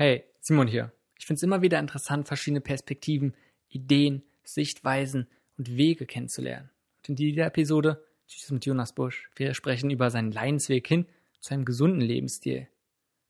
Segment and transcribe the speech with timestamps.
[0.00, 0.94] Hey, Simon hier.
[1.18, 3.34] Ich finde es immer wieder interessant, verschiedene Perspektiven,
[3.68, 5.26] Ideen, Sichtweisen
[5.58, 6.70] und Wege kennenzulernen.
[6.96, 9.28] Und in dieser Episode Tschüss mit Jonas Busch.
[9.36, 11.04] Wir sprechen über seinen Leidensweg hin
[11.40, 12.66] zu einem gesunden Lebensstil.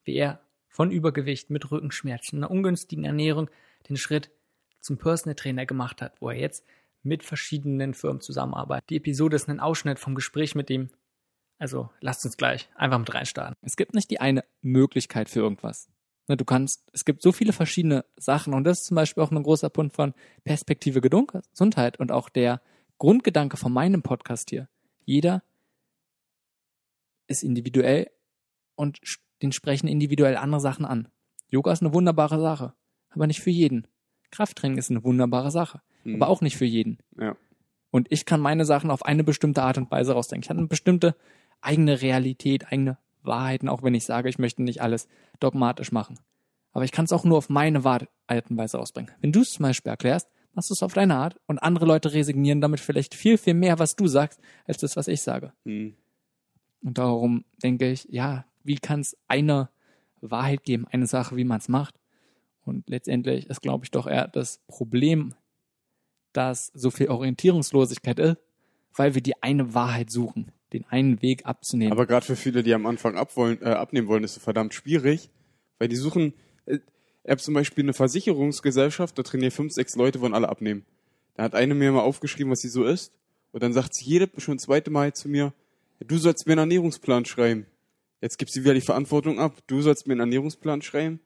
[0.05, 3.51] Wie er von Übergewicht mit Rückenschmerzen, einer ungünstigen Ernährung
[3.89, 4.31] den Schritt
[4.79, 6.65] zum Personal Trainer gemacht hat, wo er jetzt
[7.03, 8.91] mit verschiedenen Firmen zusammenarbeitet.
[8.91, 10.91] Die Episode ist ein Ausschnitt vom Gespräch mit ihm.
[11.59, 13.57] Also lasst uns gleich einfach mit reinstarten.
[13.61, 15.91] Es gibt nicht die eine Möglichkeit für irgendwas.
[16.31, 19.33] Ne, du kannst, es gibt so viele verschiedene Sachen und das ist zum Beispiel auch
[19.33, 22.63] ein großer Punkt von Perspektive Gesundheit und auch der
[22.99, 24.69] Grundgedanke von meinem Podcast hier.
[25.05, 25.43] Jeder
[27.27, 28.13] ist individuell
[28.77, 29.01] und
[29.43, 31.09] den sprechen individuell andere Sachen an.
[31.49, 32.75] Yoga ist eine wunderbare Sache,
[33.09, 33.89] aber nicht für jeden.
[34.31, 36.15] Krafttraining ist eine wunderbare Sache, mhm.
[36.15, 36.99] aber auch nicht für jeden.
[37.19, 37.37] Ja.
[37.91, 40.45] Und ich kann meine Sachen auf eine bestimmte Art und Weise rausdenken.
[40.45, 41.17] Ich habe eine bestimmte
[41.61, 46.19] eigene Realität, eigene Wahrheiten, auch wenn ich sage, ich möchte nicht alles dogmatisch machen.
[46.73, 49.11] Aber ich kann es auch nur auf meine Art und Weise ausbringen.
[49.21, 52.13] Wenn du es zum Beispiel erklärst, machst du es auf deine Art und andere Leute
[52.13, 55.53] resignieren damit vielleicht viel, viel mehr, was du sagst, als das, was ich sage.
[55.65, 55.95] Hm.
[56.83, 59.69] Und darum denke ich, ja, wie kann es eine
[60.21, 61.95] Wahrheit geben, eine Sache, wie man es macht?
[62.65, 65.35] Und letztendlich ist, glaube ich, doch eher das Problem,
[66.33, 68.37] dass so viel Orientierungslosigkeit ist,
[68.95, 71.93] weil wir die eine Wahrheit suchen den einen Weg abzunehmen.
[71.93, 75.31] Aber gerade für viele, die am Anfang abwollen, äh, abnehmen wollen, ist es verdammt schwierig,
[75.79, 76.35] weil die suchen,
[76.67, 76.79] äh,
[77.25, 80.85] ich habe zum Beispiel eine Versicherungsgesellschaft, da trainieren fünf, sechs Leute, wollen alle abnehmen.
[81.35, 83.13] Da hat eine mir mal aufgeschrieben, was sie so ist.
[83.53, 85.53] Und dann sagt sie jede schon zweite Mal zu mir,
[86.01, 87.67] du sollst mir einen Ernährungsplan schreiben.
[88.21, 89.55] Jetzt gibt sie wieder die Verantwortung ab.
[89.67, 91.21] Du sollst mir einen Ernährungsplan schreiben.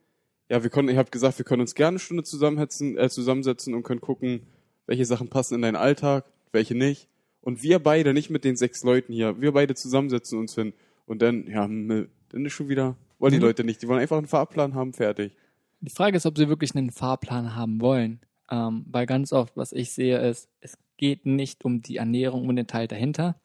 [0.49, 3.73] Ja, wir können, ich habe gesagt, wir können uns gerne eine Stunde zusammensetzen, äh, zusammensetzen
[3.73, 4.41] und können gucken,
[4.85, 7.09] welche Sachen passen in deinen Alltag, welche nicht
[7.45, 10.73] und wir beide, nicht mit den sechs Leuten hier, wir beide zusammensetzen uns hin
[11.05, 13.45] und dann, ja, dann ist schon wieder, wollen die mhm.
[13.45, 15.31] Leute nicht, die wollen einfach einen Fahrplan haben, fertig.
[15.79, 18.19] Die Frage ist, ob sie wirklich einen Fahrplan haben wollen.
[18.49, 22.55] Ähm, weil ganz oft, was ich sehe, ist, es geht nicht um die Ernährung und
[22.55, 23.35] den Teil dahinter.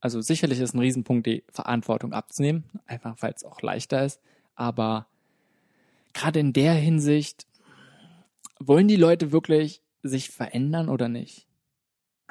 [0.00, 4.20] Also sicherlich ist ein Riesenpunkt, die Verantwortung abzunehmen, einfach weil es auch leichter ist.
[4.54, 5.06] Aber
[6.14, 7.46] gerade in der Hinsicht,
[8.58, 11.46] wollen die Leute wirklich sich verändern oder nicht?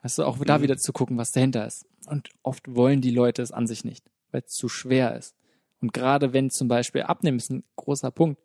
[0.01, 0.63] Also auch da mhm.
[0.63, 1.85] wieder zu gucken, was dahinter ist.
[2.07, 5.35] Und oft wollen die Leute es an sich nicht, weil es zu schwer ist.
[5.81, 8.39] Und gerade wenn zum Beispiel Abnehmen ist ein großer Punkt,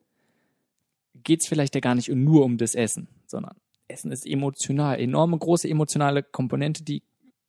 [1.22, 3.56] geht es vielleicht ja gar nicht nur um das Essen, sondern
[3.88, 7.02] Essen ist emotional, enorme große emotionale Komponente, die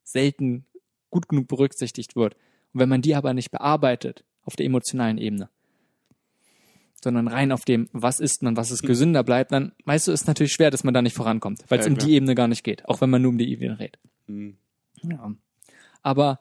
[0.04, 0.66] selten
[1.10, 2.36] gut genug berücksichtigt wird.
[2.74, 5.50] Und wenn man die aber nicht bearbeitet auf der emotionalen Ebene,
[7.06, 8.88] sondern rein auf dem, was ist man, was ist hm.
[8.88, 11.86] gesünder bleibt, dann weißt du, ist natürlich schwer, dass man da nicht vorankommt, weil es
[11.86, 14.02] ja, um die Ebene gar nicht geht, auch wenn man nur um die Ebene redet.
[14.26, 14.58] Mhm.
[15.04, 15.36] Ja.
[16.02, 16.40] Aber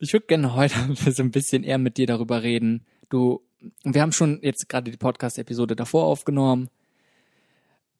[0.00, 0.74] ich würde gerne heute
[1.12, 2.84] so ein bisschen eher mit dir darüber reden.
[3.10, 3.42] Du,
[3.84, 6.68] wir haben schon jetzt gerade die Podcast-Episode davor aufgenommen.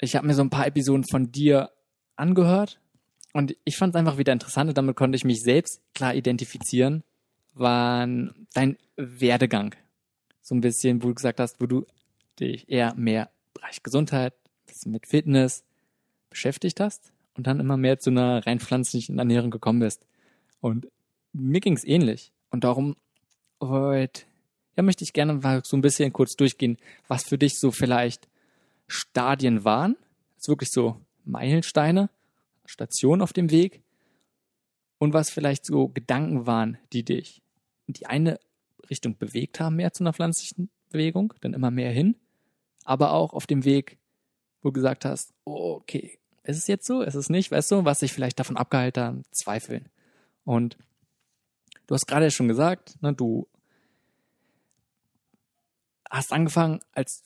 [0.00, 1.70] Ich habe mir so ein paar Episoden von dir
[2.16, 2.80] angehört
[3.32, 7.04] und ich fand es einfach wieder interessant und damit konnte ich mich selbst klar identifizieren,
[7.54, 8.08] war
[8.54, 9.76] dein Werdegang
[10.48, 11.86] so ein bisschen, wo du gesagt hast, wo du
[12.40, 14.32] dich eher mehr Bereich Gesundheit,
[14.66, 15.62] bisschen mit Fitness
[16.30, 20.06] beschäftigt hast und dann immer mehr zu einer rein pflanzlichen Ernährung gekommen bist.
[20.60, 20.88] Und
[21.34, 22.32] mir ging es ähnlich.
[22.50, 22.96] Und darum
[23.60, 24.22] heute,
[24.76, 26.78] ja, möchte ich gerne mal so ein bisschen kurz durchgehen,
[27.08, 28.26] was für dich so vielleicht
[28.86, 29.96] Stadien waren.
[30.36, 32.08] Also wirklich so Meilensteine,
[32.64, 33.82] Stationen auf dem Weg.
[34.96, 37.42] Und was vielleicht so Gedanken waren, die dich
[37.86, 38.40] in die eine
[38.90, 42.16] Richtung bewegt haben, mehr zu einer pflanzlichen Bewegung, dann immer mehr hin.
[42.84, 43.98] Aber auch auf dem Weg,
[44.62, 47.84] wo du gesagt hast, oh, okay, ist es jetzt so, ist es nicht, weißt du,
[47.84, 49.88] was sich vielleicht davon abgehalten hat, zweifeln.
[50.44, 50.78] Und
[51.86, 53.46] du hast gerade schon gesagt, ne, du
[56.10, 57.22] hast angefangen, als,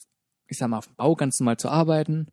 [0.47, 2.27] ich sag mal, auf dem Bau ganz normal zu arbeiten,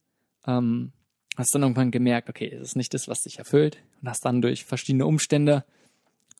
[0.47, 0.93] ähm,
[1.37, 4.43] hast dann irgendwann gemerkt, okay, es ist nicht das, was dich erfüllt und hast dann
[4.43, 5.65] durch verschiedene Umstände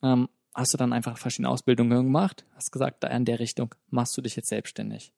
[0.03, 4.17] ähm, hast du dann einfach verschiedene Ausbildungen gemacht, hast gesagt, da in der Richtung machst
[4.17, 5.11] du dich jetzt selbstständig.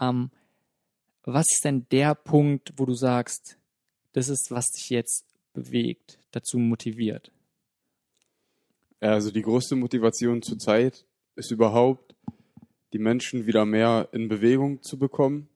[0.00, 0.30] Ähm,
[1.24, 3.58] was ist denn der Punkt, wo du sagst,
[4.12, 7.32] das ist, was dich jetzt bewegt, dazu motiviert?
[9.00, 11.04] Also die größte Motivation zurzeit
[11.34, 12.14] ist überhaupt,
[12.92, 15.48] die Menschen wieder mehr in Bewegung zu bekommen.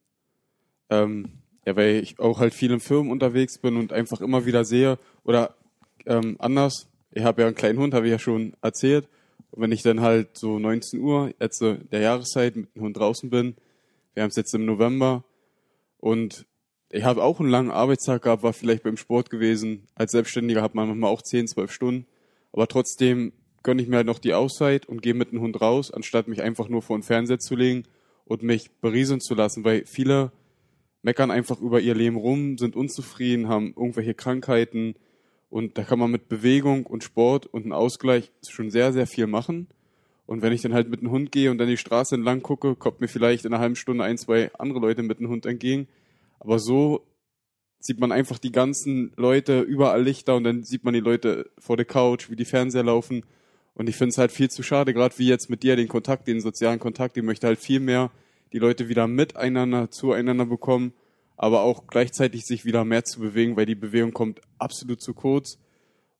[0.90, 4.64] Ähm, ja, weil ich auch halt viel in Firmen unterwegs bin und einfach immer wieder
[4.64, 5.54] sehe, oder
[6.06, 9.08] ähm, anders, ich habe ja einen kleinen Hund, habe ich ja schon erzählt.
[9.50, 13.30] Und wenn ich dann halt so 19 Uhr, jetzt der Jahreszeit, mit dem Hund draußen
[13.30, 13.56] bin,
[14.14, 15.24] wir haben es jetzt im November
[15.98, 16.46] und
[16.90, 19.86] ich habe auch einen langen Arbeitstag gehabt, war vielleicht beim Sport gewesen.
[19.94, 22.06] Als Selbstständiger hat man manchmal auch 10, 12 Stunden.
[22.52, 23.32] Aber trotzdem
[23.62, 26.42] gönne ich mir halt noch die Auszeit und gehe mit dem Hund raus, anstatt mich
[26.42, 27.84] einfach nur vor den Fernseher zu legen
[28.24, 30.32] und mich berieseln zu lassen, weil viele
[31.02, 34.94] meckern einfach über ihr Leben rum, sind unzufrieden, haben irgendwelche Krankheiten
[35.50, 39.26] und da kann man mit Bewegung und Sport und einem Ausgleich schon sehr, sehr viel
[39.26, 39.66] machen.
[40.26, 42.76] Und wenn ich dann halt mit einem Hund gehe und dann die Straße entlang gucke,
[42.76, 45.88] kommt mir vielleicht in einer halben Stunde ein, zwei andere Leute mit einem Hund entgegen.
[46.38, 47.04] Aber so
[47.80, 51.76] sieht man einfach die ganzen Leute, überall Lichter und dann sieht man die Leute vor
[51.76, 53.24] der Couch, wie die Fernseher laufen.
[53.74, 56.28] Und ich finde es halt viel zu schade, gerade wie jetzt mit dir den Kontakt,
[56.28, 58.12] den sozialen Kontakt, ich möchte halt viel mehr
[58.52, 60.92] die Leute wieder miteinander, zueinander bekommen,
[61.42, 65.58] aber auch gleichzeitig sich wieder mehr zu bewegen, weil die Bewegung kommt absolut zu kurz.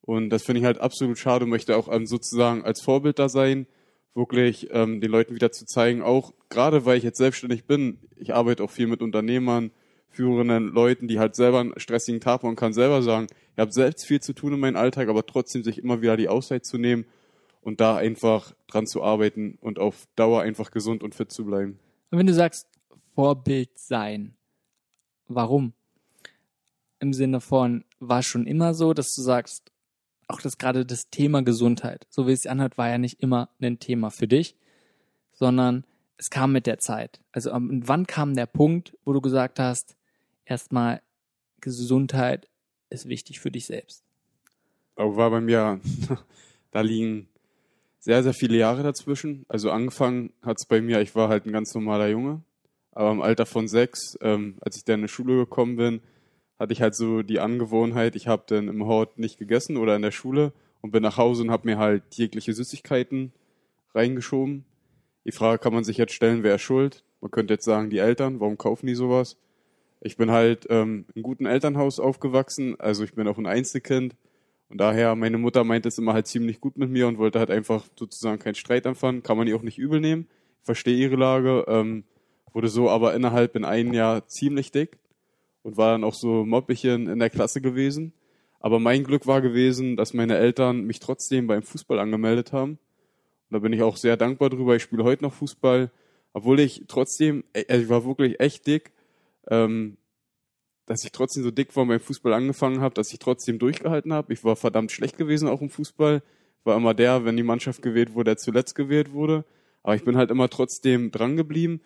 [0.01, 3.67] Und das finde ich halt absolut schade und möchte auch sozusagen als Vorbild da sein,
[4.15, 8.33] wirklich ähm, den Leuten wieder zu zeigen, auch gerade weil ich jetzt selbstständig bin, ich
[8.33, 9.73] arbeite auch viel mit Unternehmern,
[10.09, 13.73] führenden Leuten, die halt selber einen stressigen Tag haben und kann selber sagen, ich habe
[13.73, 16.79] selbst viel zu tun in meinem Alltag, aber trotzdem sich immer wieder die Auszeit zu
[16.79, 17.05] nehmen
[17.61, 21.79] und da einfach dran zu arbeiten und auf Dauer einfach gesund und fit zu bleiben.
[22.11, 22.67] Und wenn du sagst,
[23.15, 24.35] Vorbild sein,
[25.35, 25.73] warum?
[26.99, 29.73] Im Sinne von, war schon immer so, dass du sagst,
[30.29, 33.49] auch das gerade das Thema Gesundheit, so wie es sich anhört, war ja nicht immer
[33.61, 34.57] ein Thema für dich,
[35.33, 35.85] sondern
[36.19, 37.21] es kam mit der Zeit.
[37.33, 39.97] Also wann kam der Punkt, wo du gesagt hast,
[40.45, 41.01] erstmal
[41.61, 42.49] Gesundheit
[42.91, 44.05] ist wichtig für dich selbst?
[44.97, 45.81] Aber war bei mir,
[46.71, 47.29] da liegen
[47.99, 49.45] sehr, sehr viele Jahre dazwischen.
[49.49, 52.43] Also angefangen hat es bei mir, ich war halt ein ganz normaler Junge,
[53.01, 56.03] aber im Alter von sechs, ähm, als ich dann in die Schule gekommen bin,
[56.59, 60.03] hatte ich halt so die Angewohnheit, ich habe dann im Hort nicht gegessen oder in
[60.03, 60.53] der Schule
[60.83, 63.33] und bin nach Hause und habe mir halt jegliche Süßigkeiten
[63.95, 64.67] reingeschoben.
[65.25, 67.03] Die Frage kann man sich jetzt stellen, wer ist schuld?
[67.23, 69.39] Man könnte jetzt sagen, die Eltern, warum kaufen die sowas?
[70.03, 74.15] Ich bin halt ähm, im guten Elternhaus aufgewachsen, also ich bin auch ein Einzelkind
[74.69, 77.51] und daher, meine Mutter meint es immer halt ziemlich gut mit mir und wollte halt
[77.51, 79.23] einfach sozusagen keinen Streit anfangen.
[79.23, 80.29] Kann man ihr auch nicht übel nehmen.
[80.59, 81.65] Ich verstehe ihre Lage.
[81.67, 82.05] Ähm,
[82.53, 84.99] wurde so aber innerhalb in einem Jahr ziemlich dick
[85.63, 88.13] und war dann auch so Moppchen in der Klasse gewesen.
[88.61, 92.73] Aber mein Glück war gewesen, dass meine Eltern mich trotzdem beim Fußball angemeldet haben.
[92.73, 94.77] Und da bin ich auch sehr dankbar drüber.
[94.77, 95.91] Ich spiele heute noch Fußball,
[96.33, 98.93] obwohl ich trotzdem, also ich war wirklich echt dick.
[99.49, 99.97] Ähm,
[100.91, 104.33] dass ich trotzdem so dick war beim Fußball angefangen habe, dass ich trotzdem durchgehalten habe.
[104.33, 106.21] Ich war verdammt schlecht gewesen auch im Fußball.
[106.65, 109.45] War immer der, wenn die Mannschaft gewählt wurde, der zuletzt gewählt wurde.
[109.85, 111.81] Aber ich bin halt immer trotzdem dran geblieben.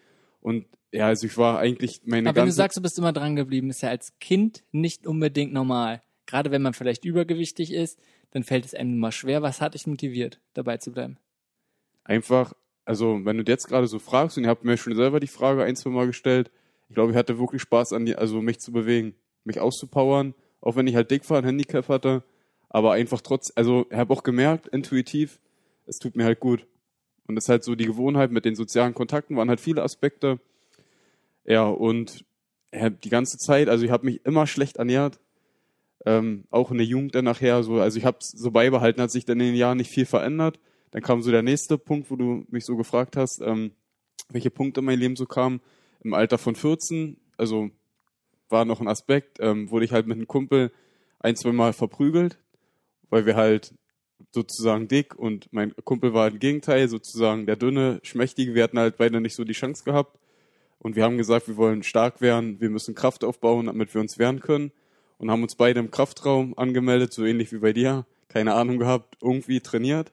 [0.44, 3.35] Und ja, also ich war eigentlich meine Aber wenn du sagst, du bist immer dran
[3.35, 6.02] geblieben, ist ja als Kind nicht unbedingt normal.
[6.26, 7.99] Gerade wenn man vielleicht übergewichtig ist,
[8.31, 9.41] dann fällt es einem immer schwer.
[9.41, 11.17] Was hat dich motiviert, dabei zu bleiben?
[12.05, 12.52] Einfach,
[12.85, 15.64] also wenn du jetzt gerade so fragst, und ihr habt mir schon selber die Frage
[15.64, 16.50] ein, zwei Mal gestellt,
[16.90, 19.14] ich glaube, ich hatte wirklich Spaß an die, also mich zu bewegen,
[19.44, 22.23] mich auszupowern, auch wenn ich halt dick war, ein Handicap hatte,
[22.69, 25.40] aber einfach trotz, also ich habe auch gemerkt, intuitiv,
[25.87, 26.67] es tut mir halt gut.
[27.26, 30.41] Und das ist halt so die Gewohnheit mit den sozialen Kontakten, waren halt viele Aspekte.
[31.44, 32.25] Ja, und
[32.73, 35.21] die ganze Zeit, also ich habe mich immer schlecht ernährt,
[36.06, 39.11] ähm, auch in der Jugend dann nachher so, also ich habe es so beibehalten, hat
[39.11, 40.59] sich dann in den Jahren nicht viel verändert.
[40.91, 43.73] Dann kam so der nächste Punkt, wo du mich so gefragt hast, ähm,
[44.29, 45.61] welche Punkte in mein Leben so kamen
[46.03, 47.71] im Alter von 14, also
[48.49, 50.71] war noch ein Aspekt, ähm, wurde ich halt mit einem Kumpel
[51.19, 52.38] ein, zwei Mal verprügelt,
[53.09, 53.75] weil wir halt
[54.32, 58.55] sozusagen dick und mein Kumpel war im Gegenteil, sozusagen der dünne, schmächtige.
[58.55, 60.19] Wir hatten halt beide nicht so die Chance gehabt.
[60.78, 64.18] Und wir haben gesagt, wir wollen stark werden, wir müssen Kraft aufbauen, damit wir uns
[64.18, 64.71] wehren können.
[65.18, 68.04] Und haben uns beide im Kraftraum angemeldet, so ähnlich wie bei dir.
[68.28, 70.12] Keine Ahnung gehabt, irgendwie trainiert.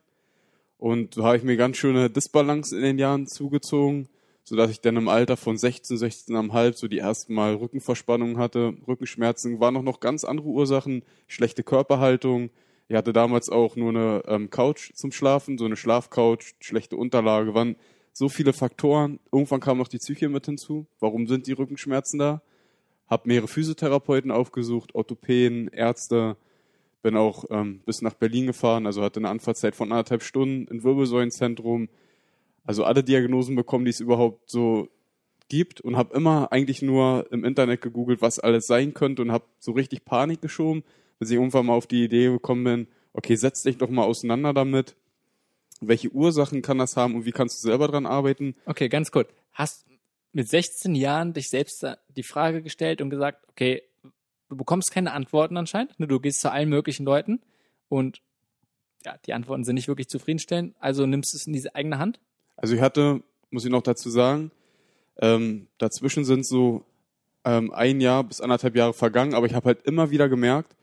[0.78, 4.08] Und so habe ich mir ganz schöne Disbalance in den Jahren zugezogen
[4.44, 8.74] so dass ich dann im Alter von 16, 16,5 so die ersten Mal Rückenverspannungen hatte,
[8.88, 12.50] Rückenschmerzen, waren noch noch ganz andere Ursachen, schlechte Körperhaltung.
[12.88, 17.54] Ich hatte damals auch nur eine ähm, Couch zum Schlafen, so eine Schlafcouch, schlechte Unterlage,
[17.54, 17.76] waren
[18.12, 19.18] so viele Faktoren.
[19.30, 20.86] Irgendwann kam noch die Psyche mit hinzu.
[21.00, 22.42] Warum sind die Rückenschmerzen da?
[23.08, 26.36] Hab mehrere Physiotherapeuten aufgesucht, Orthopäden, Ärzte,
[27.02, 30.84] bin auch ähm, bis nach Berlin gefahren, also hatte eine Anfahrtzeit von anderthalb Stunden, ein
[30.84, 31.88] Wirbelsäulenzentrum,
[32.64, 34.88] also alle Diagnosen bekommen, die es überhaupt so
[35.48, 39.44] gibt und habe immer eigentlich nur im Internet gegoogelt, was alles sein könnte und habe
[39.58, 40.84] so richtig Panik geschoben,
[41.22, 44.52] bis ich irgendwann mal auf die Idee gekommen bin, okay, setz dich doch mal auseinander
[44.52, 44.96] damit.
[45.80, 48.54] Welche Ursachen kann das haben und wie kannst du selber dran arbeiten?
[48.66, 49.30] Okay, ganz kurz.
[49.52, 49.86] Hast
[50.32, 53.82] mit 16 Jahren dich selbst die Frage gestellt und gesagt, okay,
[54.48, 56.06] du bekommst keine Antworten anscheinend, ne?
[56.06, 57.40] du gehst zu allen möglichen Leuten
[57.88, 58.22] und
[59.04, 62.20] ja, die Antworten sind nicht wirklich zufriedenstellend, also nimmst du es in diese eigene Hand
[62.56, 64.50] also ich hatte, muss ich noch dazu sagen,
[65.20, 66.84] ähm, dazwischen sind so
[67.44, 70.74] ähm, ein Jahr bis anderthalb Jahre vergangen, aber ich habe halt immer wieder gemerkt,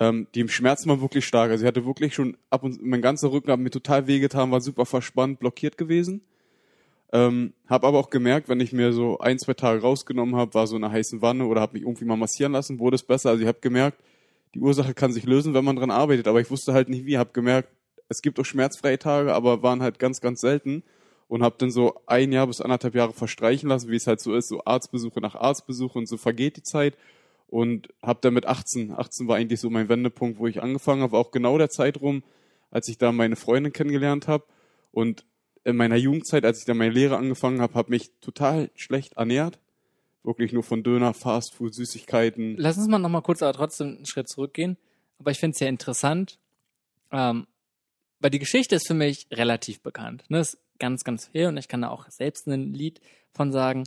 [0.00, 1.50] ähm, die Schmerzen waren wirklich stark.
[1.50, 4.60] Also ich hatte wirklich schon ab und mein ganzer Rücken hat mir total wehgetan, war
[4.60, 6.22] super verspannt, blockiert gewesen.
[7.12, 10.66] Ähm, habe aber auch gemerkt, wenn ich mir so ein, zwei Tage rausgenommen habe, war
[10.66, 13.30] so eine heißen Wanne oder habe mich irgendwie mal massieren lassen, wurde es besser.
[13.30, 13.98] Also ich habe gemerkt,
[14.54, 17.18] die Ursache kann sich lösen, wenn man dran arbeitet, aber ich wusste halt nicht wie.
[17.18, 17.68] Habe gemerkt,
[18.08, 20.82] es gibt auch schmerzfreie Tage, aber waren halt ganz, ganz selten
[21.28, 24.34] und habe dann so ein Jahr bis anderthalb Jahre verstreichen lassen, wie es halt so
[24.34, 26.96] ist, so Arztbesuche nach Arztbesuche und so vergeht die Zeit
[27.54, 31.16] und habe dann mit 18, 18 war eigentlich so mein Wendepunkt, wo ich angefangen habe,
[31.16, 32.24] auch genau der Zeit rum,
[32.72, 34.44] als ich da meine Freundin kennengelernt habe
[34.90, 35.24] und
[35.62, 39.60] in meiner Jugendzeit, als ich dann meine Lehre angefangen habe, habe mich total schlecht ernährt.
[40.24, 42.56] Wirklich nur von Döner, Fastfood, Süßigkeiten.
[42.56, 44.76] Lass uns mal noch mal kurz aber trotzdem einen Schritt zurückgehen.
[45.20, 46.40] Aber ich finde es sehr interessant,
[47.12, 47.46] ähm,
[48.18, 50.24] weil die Geschichte ist für mich relativ bekannt.
[50.28, 50.40] Ne?
[50.40, 53.84] Ist ganz, ganz viel und ich kann da auch selbst ein Lied von sagen.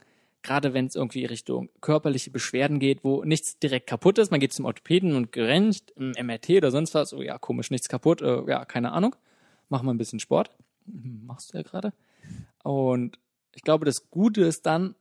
[0.48, 4.54] Gerade wenn es irgendwie Richtung körperliche Beschwerden geht, wo nichts direkt kaputt ist, man geht
[4.54, 8.44] zum Orthopäden und gerencht, im MRT oder sonst was, oh ja, komisch, nichts kaputt, äh,
[8.48, 9.14] ja, keine Ahnung.
[9.68, 10.52] Machen wir ein bisschen Sport.
[10.86, 11.92] Mhm, machst du ja gerade.
[12.64, 13.20] Und
[13.56, 14.96] ich glaube, das Gute ist dann,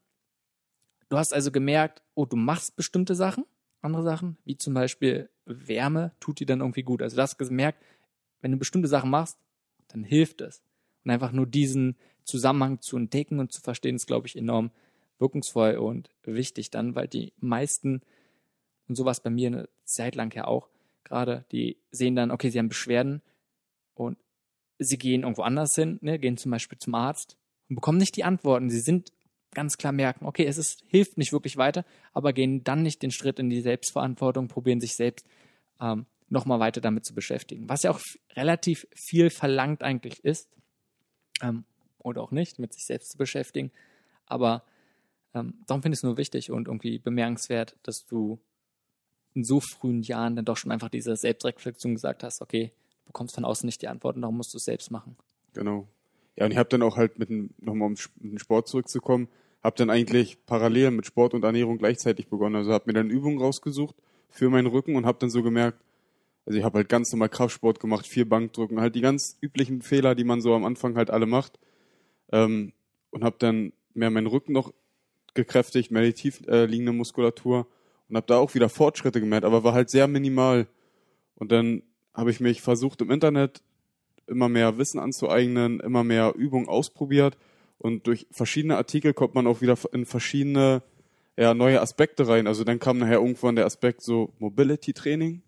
[1.11, 3.45] du hast also gemerkt, oh, du machst bestimmte Sachen,
[3.83, 7.03] andere Sachen, wie zum Beispiel Wärme, tut dir dann irgendwie gut.
[7.03, 7.85] Also du hast gemerkt,
[8.41, 9.38] wenn du bestimmte Sachen machst,
[9.87, 10.61] dann hilft es.
[11.05, 14.73] Und einfach nur diesen Zusammenhang zu entdecken und zu verstehen, ist, glaube ich, enorm
[15.18, 18.02] wirkungsvoll und wichtig dann, weil die meisten,
[18.88, 20.68] und sowas bei mir eine Zeit lang ja auch,
[21.04, 23.23] gerade, die sehen dann, okay, sie haben Beschwerden
[23.94, 24.18] und
[24.78, 27.37] sie gehen irgendwo anders hin, ne, gehen zum Beispiel zum Arzt
[27.68, 28.70] und bekommen nicht die Antworten.
[28.70, 29.12] Sie sind
[29.54, 33.11] ganz klar merken, okay, es ist, hilft nicht wirklich weiter, aber gehen dann nicht den
[33.11, 35.26] Schritt in die Selbstverantwortung, probieren sich selbst
[35.80, 37.68] ähm, nochmal weiter damit zu beschäftigen.
[37.68, 38.00] Was ja auch
[38.35, 40.50] relativ viel verlangt eigentlich ist,
[41.40, 41.64] ähm,
[41.99, 43.73] oder auch nicht, mit sich selbst zu beschäftigen.
[44.26, 44.64] Aber
[45.37, 48.38] ähm, darum finde ich es nur wichtig und irgendwie bemerkenswert, dass du
[49.35, 52.73] in so frühen Jahren dann doch schon einfach diese Selbstreflexion gesagt hast, okay,
[53.05, 55.16] du bekommst von außen nicht die Antworten, darum musst du es selbst machen.
[55.52, 55.87] Genau.
[56.37, 57.31] Ja, und ich habe dann auch halt mit
[57.62, 59.28] nochmal um den Sport zurückzukommen,
[59.62, 62.57] habe dann eigentlich parallel mit Sport und Ernährung gleichzeitig begonnen.
[62.57, 63.95] Also habe mir dann Übungen rausgesucht
[64.31, 65.83] für meinen Rücken und habe dann so gemerkt,
[66.47, 70.14] also ich habe halt ganz normal Kraftsport gemacht, vier Bankdrücken, halt die ganz üblichen Fehler,
[70.14, 71.59] die man so am Anfang halt alle macht.
[72.33, 72.73] Ähm,
[73.11, 74.73] und habe dann mehr meinen Rücken noch
[75.37, 77.66] gekräftigt, mehr die tief äh, liegende Muskulatur
[78.09, 80.66] und habe da auch wieder Fortschritte gemerkt, aber war halt sehr minimal.
[81.37, 81.83] Und dann
[82.14, 83.62] habe ich mich versucht im Internet
[84.26, 87.37] immer mehr Wissen anzueignen, immer mehr Übungen ausprobiert
[87.78, 90.83] und durch verschiedene Artikel kommt man auch wieder in verschiedene
[91.37, 92.47] ja, neue Aspekte rein.
[92.47, 95.43] Also dann kam nachher irgendwann der Aspekt so Mobility Training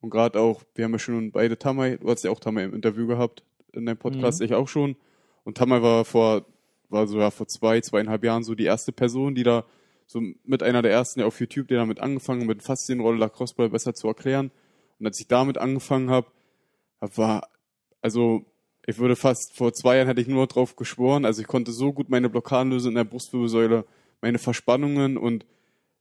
[0.00, 2.74] und gerade auch, wir haben ja schon beide Tamay, du hast ja auch Tamay im
[2.74, 4.46] Interview gehabt in deinem Podcast, mhm.
[4.46, 4.96] ich auch schon.
[5.44, 6.44] Und Tamay war vor,
[6.92, 9.64] war so ja vor zwei, zweieinhalb Jahren so die erste Person, die da
[10.06, 13.94] so mit einer der ersten ja auf YouTube, die damit angefangen mit Faszienrolle Lacrosse-Ball besser
[13.94, 14.50] zu erklären.
[14.98, 16.28] Und als ich damit angefangen habe,
[17.00, 17.48] war,
[18.00, 18.44] also
[18.86, 21.92] ich würde fast, vor zwei Jahren hätte ich nur drauf geschworen, also ich konnte so
[21.92, 23.84] gut meine Blockaden lösen in der Brustwirbelsäule,
[24.20, 25.46] meine Verspannungen und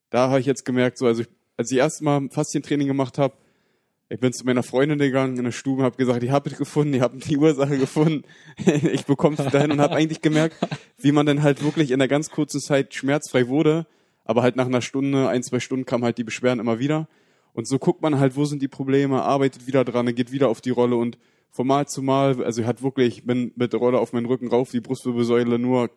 [0.09, 3.35] da habe ich jetzt gemerkt, so, also ich, als ich erstmal Faszientraining gemacht habe,
[4.11, 6.93] ich bin zu meiner Freundin gegangen in der Stube, habe gesagt, ich habe es gefunden,
[6.93, 8.23] ich habe die Ursache gefunden,
[8.57, 10.57] ich bekomme es dahin und habe eigentlich gemerkt,
[10.97, 13.87] wie man dann halt wirklich in der ganz kurzen Zeit schmerzfrei wurde,
[14.25, 17.07] aber halt nach einer Stunde, ein, zwei Stunden kam halt die Beschwerden immer wieder.
[17.53, 20.59] Und so guckt man halt, wo sind die Probleme, arbeitet wieder dran, geht wieder auf
[20.59, 21.17] die Rolle und
[21.49, 24.25] von Mal zu Mal, also ich hatte wirklich, ich bin mit der Rolle auf meinen
[24.25, 25.89] Rücken rauf, die Brustwirbelsäule nur,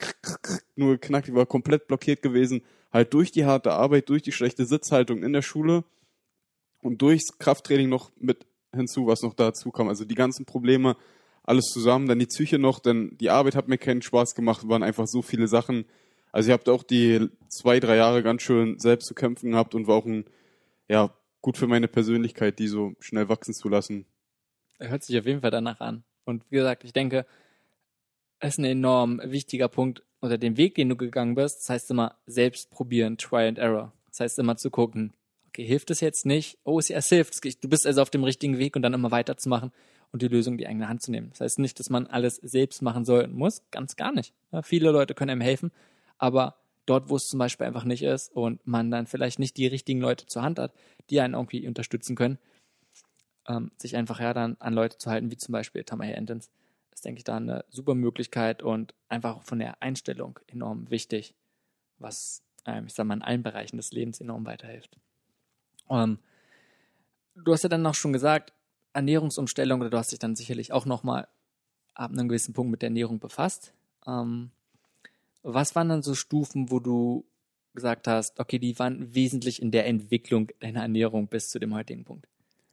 [0.77, 4.67] nur geknackt, die war komplett blockiert gewesen, halt durch die harte Arbeit, durch die schlechte
[4.67, 5.83] Sitzhaltung in der Schule
[6.85, 9.89] und durchs Krafttraining noch mit hinzu, was noch dazu kam.
[9.89, 10.97] Also die ganzen Probleme,
[11.43, 14.83] alles zusammen, dann die Psyche noch, denn die Arbeit hat mir keinen Spaß gemacht, waren
[14.83, 15.85] einfach so viele Sachen.
[16.33, 19.87] Also ich habe auch die zwei, drei Jahre ganz schön selbst zu kämpfen gehabt und
[19.87, 20.25] war auch ein,
[20.89, 24.07] ja, gut für meine Persönlichkeit, die so schnell wachsen zu lassen.
[24.79, 26.05] Er hört sich auf jeden Fall danach an.
[26.25, 27.27] Und wie gesagt, ich denke,
[28.41, 31.61] es ist ein enorm wichtiger Punkt oder den Weg, den du gegangen bist.
[31.61, 33.93] Das heißt immer selbst probieren, Try and Error.
[34.09, 35.13] Das heißt immer zu gucken,
[35.55, 36.59] okay, hilft es jetzt nicht?
[36.65, 37.45] Oh, es, es hilft.
[37.63, 39.71] Du bist also auf dem richtigen Weg und dann immer weiterzumachen
[40.11, 41.31] und die Lösung in die eigene Hand zu nehmen.
[41.31, 44.35] Das heißt nicht, dass man alles selbst machen soll und muss, ganz gar nicht.
[44.51, 45.71] Ja, viele Leute können einem helfen,
[46.19, 46.57] aber
[46.87, 50.01] dort, wo es zum Beispiel einfach nicht ist und man dann vielleicht nicht die richtigen
[50.01, 50.75] Leute zur Hand hat,
[51.09, 52.39] die einen irgendwie unterstützen können,
[53.47, 56.51] ähm, sich einfach ja dann an Leute zu halten, wie zum Beispiel Tamaya Entens,
[56.93, 61.35] ist, denke ich, da eine super Möglichkeit und einfach von der Einstellung enorm wichtig,
[61.99, 64.99] was, ähm, ich sag mal, in allen Bereichen des Lebens enorm weiterhilft.
[65.91, 66.19] Ähm,
[67.35, 68.53] du hast ja dann noch schon gesagt,
[68.93, 71.29] Ernährungsumstellung, oder du hast dich dann sicherlich auch nochmal
[71.95, 73.73] ab einem gewissen Punkt mit der Ernährung befasst.
[74.07, 74.51] Ähm,
[75.43, 77.25] was waren dann so Stufen, wo du
[77.75, 82.05] gesagt hast, okay, die waren wesentlich in der Entwicklung deiner Ernährung bis zu dem heutigen
[82.05, 82.27] Punkt?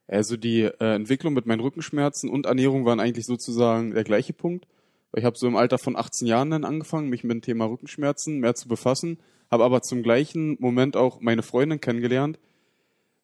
[0.07, 4.67] Also die äh, Entwicklung mit meinen Rückenschmerzen und Ernährung waren eigentlich sozusagen der gleiche Punkt,
[5.15, 8.39] Ich habe so im Alter von 18 Jahren dann angefangen, mich mit dem Thema Rückenschmerzen
[8.39, 12.39] mehr zu befassen, habe aber zum gleichen Moment auch meine Freundin kennengelernt.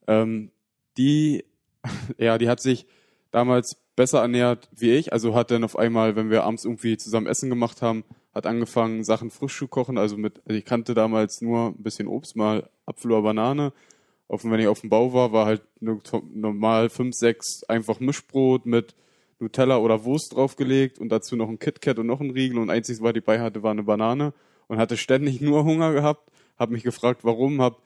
[0.07, 0.51] Ähm,
[0.97, 1.45] die,
[2.17, 2.87] ja, die hat sich
[3.31, 7.27] damals besser ernährt wie ich, also hat dann auf einmal, wenn wir abends irgendwie zusammen
[7.27, 9.97] Essen gemacht haben, hat angefangen, Sachen frisch zu kochen.
[9.97, 13.73] Also mit, also ich kannte damals nur ein bisschen Obst, mal Apfel oder Banane.
[14.27, 18.93] Auf, wenn ich auf dem Bau war, war halt normal fünf, sechs einfach Mischbrot mit
[19.39, 23.01] Nutella oder Wurst draufgelegt und dazu noch ein KitKat und noch ein Riegel und einziges,
[23.01, 24.33] was ich bei hatte, war eine Banane
[24.67, 27.77] und hatte ständig nur Hunger gehabt, habe mich gefragt, warum, habe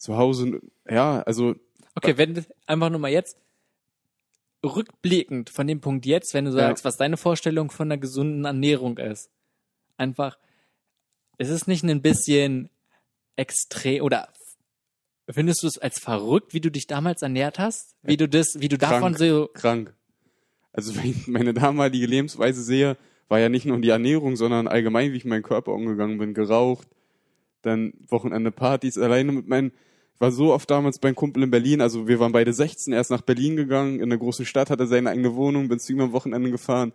[0.00, 1.54] zu Hause, ja, also.
[1.94, 3.36] Okay, wenn einfach nur mal jetzt
[4.64, 6.88] rückblickend von dem Punkt jetzt, wenn du sagst, ja.
[6.88, 9.30] was deine Vorstellung von einer gesunden Ernährung ist,
[9.96, 10.38] einfach,
[11.38, 12.70] ist es nicht ein bisschen
[13.36, 14.28] extrem oder
[15.28, 17.94] findest du es als verrückt, wie du dich damals ernährt hast?
[18.02, 19.48] Wie du das, wie du krank, davon so.
[19.52, 19.94] Krank.
[20.72, 22.96] Also wenn ich meine damalige Lebensweise sehe,
[23.28, 26.88] war ja nicht nur die Ernährung, sondern allgemein, wie ich meinen Körper umgegangen bin, geraucht,
[27.62, 29.72] dann Wochenende Partys, alleine mit meinen,
[30.20, 33.22] war so oft damals beim Kumpel in Berlin, also wir waren beide 16, erst nach
[33.22, 36.50] Berlin gegangen, in einer großen Stadt, hatte seine eigene Wohnung, bin zu ihm am Wochenende
[36.50, 36.92] gefahren,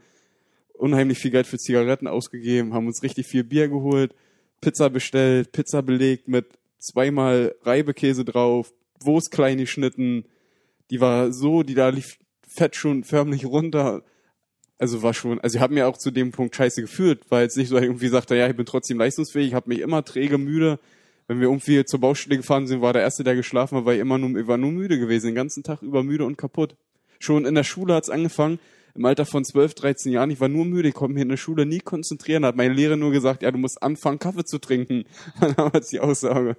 [0.74, 4.14] unheimlich viel Geld für Zigaretten ausgegeben, haben uns richtig viel Bier geholt,
[4.62, 6.46] Pizza bestellt, Pizza belegt mit
[6.78, 10.26] zweimal Reibekäse drauf, Wurst klein geschnitten,
[10.92, 12.18] die war so, die da lief
[12.48, 14.04] Fett schon förmlich runter.
[14.78, 17.58] Also war schon, also ich habe mir auch zu dem Punkt scheiße gefühlt, weil jetzt
[17.58, 20.80] nicht so irgendwie sagte, ja, ich bin trotzdem leistungsfähig, habe mich immer träge, müde.
[21.28, 24.00] Wenn wir irgendwie zur Baustelle gefahren sind, war der Erste, der geschlafen hat, war ich
[24.00, 26.76] immer nur, ich war nur müde gewesen, den ganzen Tag über müde und kaputt.
[27.20, 28.60] Schon in der Schule hat's angefangen,
[28.96, 31.38] im Alter von 12, 13 Jahren, ich war nur müde, ich konnte mich in der
[31.38, 35.06] Schule nie konzentrieren, hat meine Lehrer nur gesagt, ja, du musst anfangen, Kaffee zu trinken.
[35.42, 36.56] Dann wir die Aussage.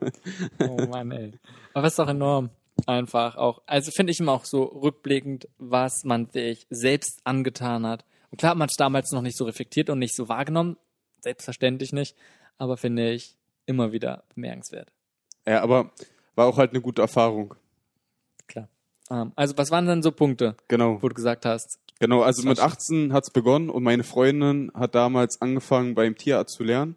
[0.59, 1.33] Oh Mann, ey.
[1.73, 2.51] Aber das ist doch enorm.
[2.87, 3.63] Einfach auch.
[3.67, 8.05] Also finde ich immer auch so rückblickend, was man sich selbst angetan hat.
[8.31, 10.77] Und klar hat man es damals noch nicht so reflektiert und nicht so wahrgenommen.
[11.21, 12.15] Selbstverständlich nicht.
[12.59, 13.36] Aber finde ich
[13.67, 14.93] immer wieder bemerkenswert.
[15.47, 15.91] Ja, aber
[16.35, 17.55] war auch halt eine gute Erfahrung.
[18.47, 18.69] Klar.
[19.11, 21.03] Ähm, also was waren denn so Punkte, genau.
[21.03, 25.41] wo du gesagt hast, Genau, also mit 18 hat's begonnen und meine Freundin hat damals
[25.41, 26.97] angefangen beim Tierarzt zu lernen.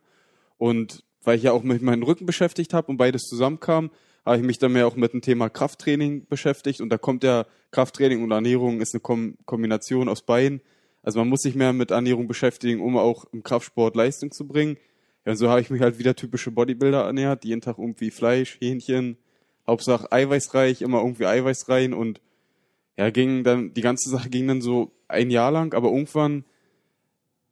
[0.57, 3.91] Und weil ich ja auch mit meinem Rücken beschäftigt habe und beides zusammenkam,
[4.25, 6.81] habe ich mich dann mehr auch mit dem Thema Krafttraining beschäftigt.
[6.81, 10.61] Und da kommt ja Krafttraining und Ernährung ist eine Kom Kombination aus beiden.
[11.01, 14.77] Also man muss sich mehr mit Ernährung beschäftigen, um auch im Kraftsport Leistung zu bringen.
[15.29, 19.15] Ja, so habe ich mich halt wieder typische Bodybuilder ernährt, jeden Tag irgendwie Fleisch, Hähnchen,
[19.67, 22.19] Hauptsache eiweißreich, immer irgendwie Eiweiß rein und
[22.97, 26.45] ja, ging dann, die ganze Sache ging dann so ein Jahr lang, aber irgendwann,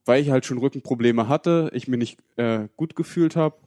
[0.06, 3.58] weil ich halt schon Rückenprobleme hatte, ich mir nicht äh, gut gefühlt habe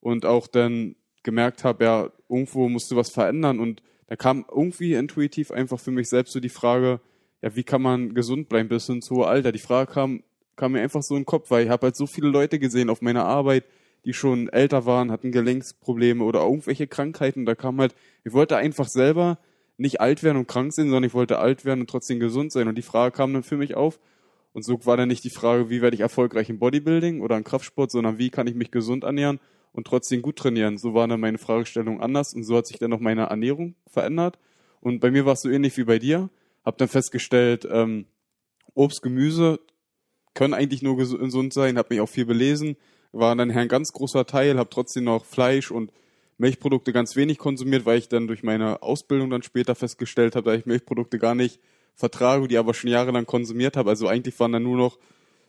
[0.00, 5.50] und auch dann gemerkt habe, ja, irgendwo musste was verändern und da kam irgendwie intuitiv
[5.50, 7.02] einfach für mich selbst so die Frage,
[7.42, 9.52] ja, wie kann man gesund bleiben bis ins hohe Alter?
[9.52, 10.22] Die Frage kam,
[10.58, 12.90] kam mir einfach so in den Kopf, weil ich habe halt so viele Leute gesehen
[12.90, 13.64] auf meiner Arbeit,
[14.04, 17.46] die schon älter waren, hatten Gelenksprobleme oder irgendwelche Krankheiten.
[17.46, 17.94] Da kam halt,
[18.24, 19.38] ich wollte einfach selber
[19.76, 22.68] nicht alt werden und krank sein, sondern ich wollte alt werden und trotzdem gesund sein.
[22.68, 23.98] Und die Frage kam dann für mich auf.
[24.52, 27.44] Und so war dann nicht die Frage, wie werde ich erfolgreich im Bodybuilding oder im
[27.44, 29.40] Kraftsport, sondern wie kann ich mich gesund ernähren
[29.72, 30.78] und trotzdem gut trainieren.
[30.78, 34.38] So war dann meine Fragestellung anders und so hat sich dann noch meine Ernährung verändert.
[34.80, 36.30] Und bei mir war es so ähnlich wie bei dir.
[36.64, 38.06] Hab dann festgestellt, ähm,
[38.74, 39.60] Obst, Gemüse
[40.38, 41.78] können eigentlich nur gesund sein.
[41.78, 42.76] Hab mich auch viel belesen.
[43.10, 44.56] War dann ein ganz großer Teil.
[44.56, 45.92] Hab trotzdem noch Fleisch und
[46.36, 50.60] Milchprodukte ganz wenig konsumiert, weil ich dann durch meine Ausbildung dann später festgestellt habe, dass
[50.60, 51.58] ich Milchprodukte gar nicht
[51.96, 53.90] vertrage, die aber schon jahrelang konsumiert habe.
[53.90, 55.00] Also eigentlich waren dann nur noch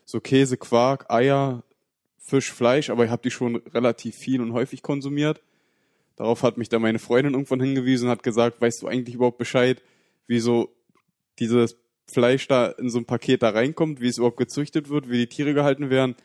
[0.06, 1.62] so Käse, Quark, Eier,
[2.17, 5.43] Fisch, Fleisch, aber ich habe die schon relativ viel und häufig konsumiert.
[6.15, 9.38] Darauf hat mich dann meine Freundin irgendwann hingewiesen und hat gesagt, weißt du eigentlich überhaupt
[9.38, 9.84] Bescheid,
[10.25, 10.73] wie so
[11.38, 11.78] dieses
[12.12, 15.28] Fleisch da in so ein Paket da reinkommt, wie es überhaupt gezüchtet wird, wie die
[15.28, 16.15] Tiere gehalten werden.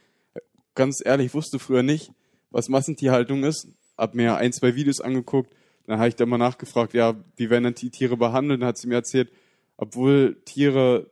[0.75, 2.11] Ganz ehrlich, ich wusste früher nicht,
[2.51, 5.55] was Massentierhaltung ist hab mir ein, zwei Videos angeguckt.
[5.87, 8.62] Dann habe ich da mal nachgefragt, ja, wie werden denn die Tiere behandelt?
[8.62, 9.31] Dann hat sie mir erzählt,
[9.77, 11.11] obwohl Tiere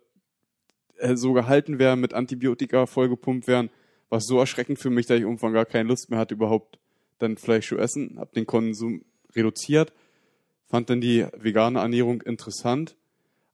[0.96, 3.70] äh, so gehalten werden, mit Antibiotika vollgepumpt werden,
[4.08, 6.78] war es so erschreckend für mich, dass ich irgendwann gar keine Lust mehr hatte, überhaupt
[7.18, 8.16] dann Fleisch zu essen.
[8.18, 9.04] Hab den Konsum
[9.34, 9.92] reduziert,
[10.66, 12.96] fand dann die vegane Ernährung interessant,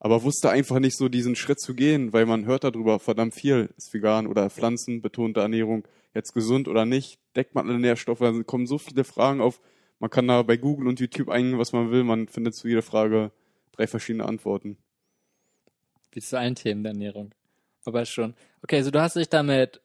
[0.00, 3.70] aber wusste einfach nicht so diesen Schritt zu gehen, weil man hört darüber verdammt viel,
[3.76, 8.66] ist vegan oder pflanzenbetonte Ernährung jetzt gesund oder nicht, deckt man alle Nährstoffe, da kommen
[8.66, 9.60] so viele Fragen auf.
[9.98, 12.82] Man kann da bei Google und YouTube eingeben, was man will, man findet zu jeder
[12.82, 13.32] Frage
[13.72, 14.78] drei verschiedene Antworten.
[16.12, 17.34] Wie zu allen Themen der Ernährung.
[17.84, 18.34] Aber schon.
[18.62, 19.80] Okay, also du hast dich damit,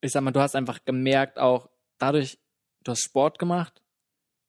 [0.00, 2.38] ich sag mal, du hast einfach gemerkt, auch dadurch,
[2.84, 3.80] du hast Sport gemacht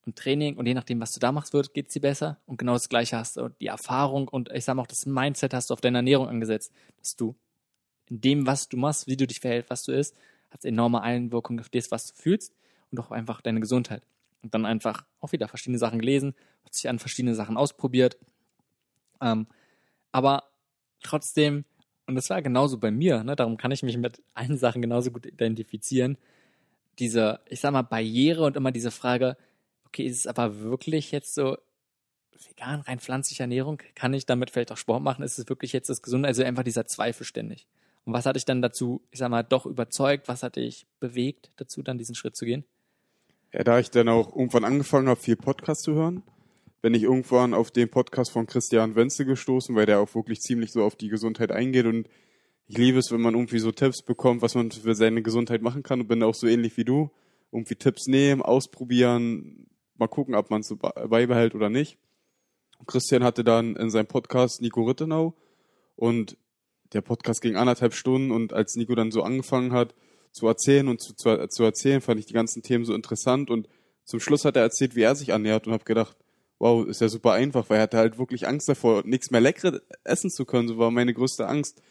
[0.10, 2.40] und Training und je nachdem, was du da machst, wird, geht's dir besser.
[2.46, 5.54] Und genau das Gleiche hast du die Erfahrung und ich sag mal auch das Mindset
[5.54, 7.36] hast du auf deine Ernährung angesetzt, dass du
[8.10, 10.16] in dem, was du machst, wie du dich verhältst, was du isst,
[10.50, 12.54] hat es enorme Einwirkungen auf das, was du fühlst
[12.92, 14.04] und auch einfach deine Gesundheit.
[14.42, 16.34] Und dann einfach auch wieder verschiedene Sachen gelesen,
[16.66, 18.18] hat sich an verschiedene Sachen ausprobiert.
[19.22, 19.48] Ähm,
[20.12, 20.46] aber
[21.04, 21.66] trotzdem,
[22.08, 25.12] und das war genauso bei mir, ne, darum kann ich mich mit allen Sachen genauso
[25.12, 26.18] gut identifizieren,
[26.98, 29.38] diese, ich sag mal, Barriere und immer diese Frage,
[29.90, 31.58] okay, ist es aber wirklich jetzt so
[32.48, 33.82] vegan, rein pflanzliche Ernährung?
[33.96, 35.24] Kann ich damit vielleicht auch Sport machen?
[35.24, 36.28] Ist es wirklich jetzt das Gesunde?
[36.28, 37.68] Also einfach dieser Zweifel ständig.
[38.06, 40.28] Und was hat dich dann dazu, ich sag mal, doch überzeugt?
[40.28, 42.64] Was hat dich bewegt, dazu dann diesen Schritt zu gehen?
[43.52, 46.24] Ja, da ich dann auch irgendwann angefangen habe, viel Podcast zu hören,
[46.82, 50.72] bin ich irgendwann auf den Podcast von Christian Wenzel gestoßen, weil der auch wirklich ziemlich
[50.72, 52.08] so auf die Gesundheit eingeht und
[52.68, 55.82] ich liebe es, wenn man irgendwie so Tipps bekommt, was man für seine Gesundheit machen
[55.82, 57.10] kann und bin auch so ähnlich wie du.
[57.52, 59.66] Irgendwie Tipps nehmen, ausprobieren,
[60.00, 61.98] mal gucken, ob man es beibehält oder nicht.
[62.88, 65.36] Christian hatte dann in seinem Podcast Nico Rittenau
[65.96, 66.38] und
[66.94, 69.94] der Podcast ging anderthalb Stunden und als Nico dann so angefangen hat
[70.32, 73.68] zu erzählen und zu, zu, zu erzählen, fand ich die ganzen Themen so interessant und
[74.06, 76.18] zum Schluss hat er erzählt, wie er sich ernährt und habe gedacht,
[76.58, 79.82] wow, ist ja super einfach, weil er hatte halt wirklich Angst davor, nichts mehr Leckeres
[80.04, 81.82] essen zu können, so war meine größte Angst.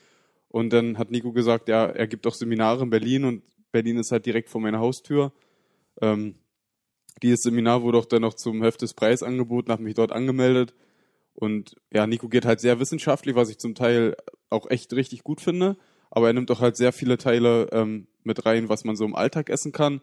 [0.49, 4.13] Und dann hat Nico gesagt, ja, er gibt auch Seminare in Berlin und Berlin ist
[4.13, 5.33] halt direkt vor meiner Haustür.
[6.01, 6.37] Ähm,
[7.23, 10.75] dieses Seminar wurde auch dann noch zum Heft des Preis angeboten, habe mich dort angemeldet.
[11.35, 14.17] Und ja, Nico geht halt sehr wissenschaftlich, was ich zum Teil
[14.51, 15.77] auch echt richtig gut finde.
[16.11, 19.15] Aber er nimmt auch halt sehr viele Teile ähm, mit rein, was man so im
[19.15, 20.01] Alltag essen kann.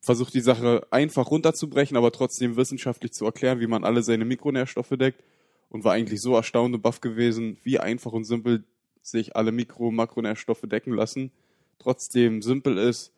[0.00, 4.90] Versucht die Sache einfach runterzubrechen, aber trotzdem wissenschaftlich zu erklären, wie man alle seine Mikronährstoffe
[4.90, 5.22] deckt.
[5.68, 8.64] Und war eigentlich so erstaunt und baff gewesen, wie einfach und simpel
[9.00, 11.32] sich alle Mikro- und Makronährstoffe decken lassen.
[11.78, 13.12] Trotzdem simpel ist,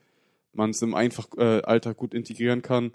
[0.53, 2.93] man es im einfach äh, Alltag gut integrieren kann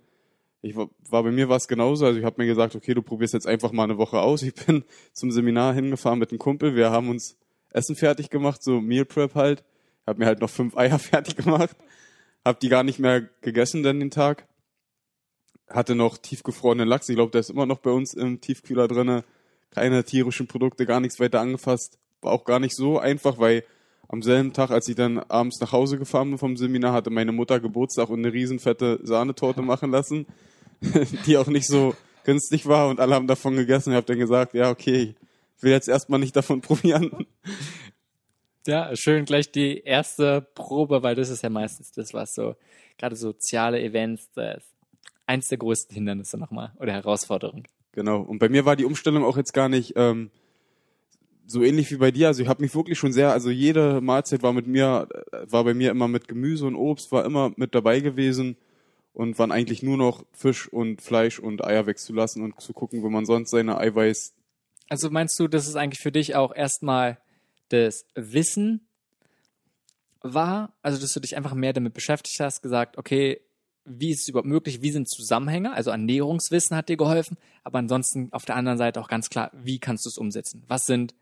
[0.61, 2.05] ich war, war bei mir war es genauso.
[2.05, 4.41] Also ich habe mir gesagt, okay, du probierst jetzt einfach mal eine Woche aus.
[4.41, 6.75] Ich bin zum Seminar hingefahren mit einem Kumpel.
[6.75, 7.37] Wir haben uns
[7.71, 9.63] Essen fertig gemacht, so Meal Prep halt.
[10.05, 11.75] Hab mir halt noch fünf Eier fertig gemacht.
[12.43, 14.47] Hab die gar nicht mehr gegessen dann den Tag.
[15.69, 17.07] Hatte noch tiefgefrorenen Lachs.
[17.09, 19.23] Ich glaube, der ist immer noch bei uns im Tiefkühler drinne.
[19.69, 21.99] Keine tierischen Produkte, gar nichts weiter angefasst.
[22.21, 23.63] War auch gar nicht so einfach, weil
[24.07, 27.31] am selben Tag, als ich dann abends nach Hause gefahren bin vom Seminar, hatte meine
[27.31, 30.25] Mutter Geburtstag und eine riesenfette Sahnetorte machen lassen.
[31.25, 33.91] die auch nicht so günstig war und alle haben davon gegessen.
[33.91, 35.15] Ich habe dann gesagt, ja, okay,
[35.57, 37.25] ich will jetzt erstmal nicht davon probieren.
[38.67, 42.55] Ja, schön gleich die erste Probe, weil das ist ja meistens das, was so,
[42.97, 44.73] gerade soziale Events, das ist
[45.25, 47.67] eins der größten Hindernisse nochmal oder Herausforderungen.
[47.93, 48.21] Genau.
[48.21, 50.31] Und bei mir war die Umstellung auch jetzt gar nicht ähm,
[51.45, 52.27] so ähnlich wie bei dir.
[52.27, 55.63] Also ich habe mich wirklich schon sehr, also jede Mahlzeit war mit mir, äh, war
[55.63, 58.57] bei mir immer mit Gemüse und Obst, war immer mit dabei gewesen
[59.13, 63.09] und waren eigentlich nur noch Fisch und Fleisch und Eier wegzulassen und zu gucken, wo
[63.09, 64.33] man sonst seine Eiweiß.
[64.89, 67.19] Also meinst du, dass es eigentlich für dich auch erstmal
[67.69, 68.87] das Wissen
[70.21, 73.41] war, also dass du dich einfach mehr damit beschäftigt hast, gesagt, okay,
[73.85, 78.31] wie ist es überhaupt möglich, wie sind Zusammenhänge, also Ernährungswissen hat dir geholfen, aber ansonsten
[78.31, 80.63] auf der anderen Seite auch ganz klar, wie kannst du es umsetzen?
[80.67, 81.15] Was sind,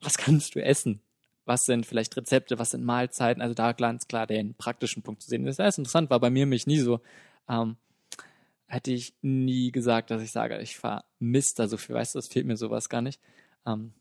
[0.00, 1.00] was kannst du essen?
[1.44, 5.28] Was sind vielleicht Rezepte, was sind Mahlzeiten, also da ganz klar den praktischen Punkt zu
[5.28, 5.44] sehen.
[5.44, 7.00] Das ist interessant, war bei mir mich nie so.
[7.48, 7.76] Ähm,
[8.66, 12.28] hätte ich nie gesagt, dass ich sage, ich vermisse da so viel, weißt du, das
[12.28, 13.20] fehlt mir sowas gar nicht.
[13.66, 13.92] Ähm,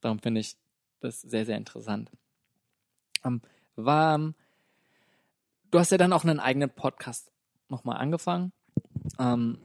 [0.00, 0.56] darum finde ich
[1.00, 2.10] das sehr, sehr interessant.
[3.24, 3.40] Ähm,
[3.76, 4.34] war,
[5.70, 7.30] du hast ja dann auch einen eigenen Podcast
[7.68, 8.52] nochmal angefangen.
[9.20, 9.58] Ähm,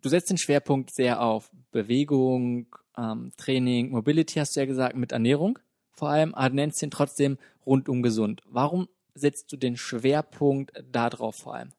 [0.00, 5.12] du setzt den Schwerpunkt sehr auf Bewegung, ähm, Training, Mobility, hast du ja gesagt, mit
[5.12, 5.58] Ernährung
[5.92, 8.42] vor allem, aber nennst ihn trotzdem rundum gesund.
[8.46, 11.72] Warum setzt du den Schwerpunkt darauf vor allem?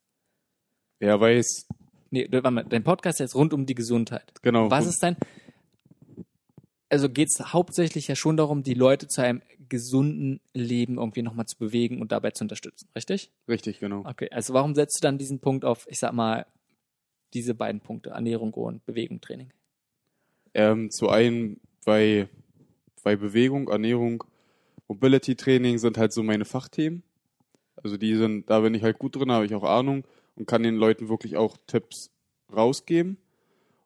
[1.00, 1.68] Ja, weil es.
[2.12, 4.34] Nee, dein Podcast ist jetzt rund um die Gesundheit.
[4.42, 4.70] Genau.
[4.70, 5.18] Was ist dein.
[6.90, 11.48] Also geht es hauptsächlich ja schon darum, die Leute zu einem gesunden Leben irgendwie nochmal
[11.48, 13.32] zu bewegen und dabei zu unterstützen, richtig?
[13.48, 14.06] Richtig, genau.
[14.06, 16.46] Okay, also warum setzt du dann diesen Punkt auf, ich sag mal,
[17.34, 19.52] diese beiden Punkte, Ernährung und Bewegung, Training?
[20.54, 22.30] Ähm, zu einem, weil
[23.04, 24.24] weil Bewegung, Ernährung,
[24.88, 27.04] Mobility Training sind halt so meine Fachthemen.
[27.76, 30.64] Also die sind, da bin ich halt gut drin, habe ich auch Ahnung und kann
[30.64, 32.12] den Leuten wirklich auch Tipps
[32.56, 33.18] rausgeben.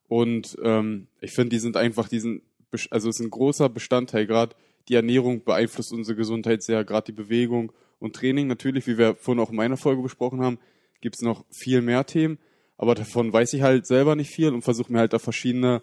[0.07, 2.41] Und ähm, ich finde, die sind einfach diesen,
[2.91, 4.25] also es ist ein großer Bestandteil.
[4.25, 4.55] Gerade
[4.87, 8.47] die Ernährung beeinflusst unsere Gesundheit sehr, gerade die Bewegung und Training.
[8.47, 10.59] Natürlich, wie wir vorhin auch in meiner Folge besprochen haben,
[11.01, 12.37] gibt es noch viel mehr Themen.
[12.77, 15.81] Aber davon weiß ich halt selber nicht viel und versuche mir halt da verschiedene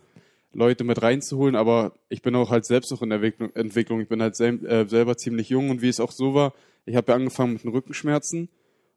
[0.54, 3.22] Leute mit reinzuholen, aber ich bin auch halt selbst noch in der
[3.56, 4.00] Entwicklung.
[4.00, 6.54] Ich bin halt sel äh, selber ziemlich jung und wie es auch so war,
[6.86, 8.48] ich habe ja angefangen mit den Rückenschmerzen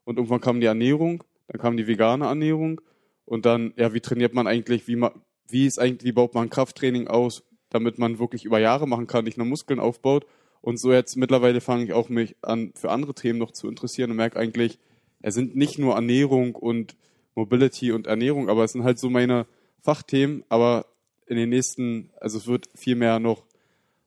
[0.04, 2.82] und irgendwann kam die Ernährung, dann kam die vegane Ernährung
[3.26, 5.12] und dann, ja, wie trainiert man eigentlich, wie man,
[5.48, 9.26] wie ist eigentlich, wie baut man Krafttraining aus, damit man wirklich über Jahre machen kann,
[9.26, 10.26] nicht nur Muskeln aufbaut.
[10.62, 14.12] Und so jetzt mittlerweile fange ich auch mich an, für andere Themen noch zu interessieren
[14.12, 14.80] und merke eigentlich,
[15.22, 16.96] es sind nicht nur Ernährung und
[17.36, 19.46] Mobility und Ernährung, aber es sind halt so meine
[19.82, 20.86] Fachthemen, aber
[21.28, 23.44] in den nächsten, also es wird viel mehr noch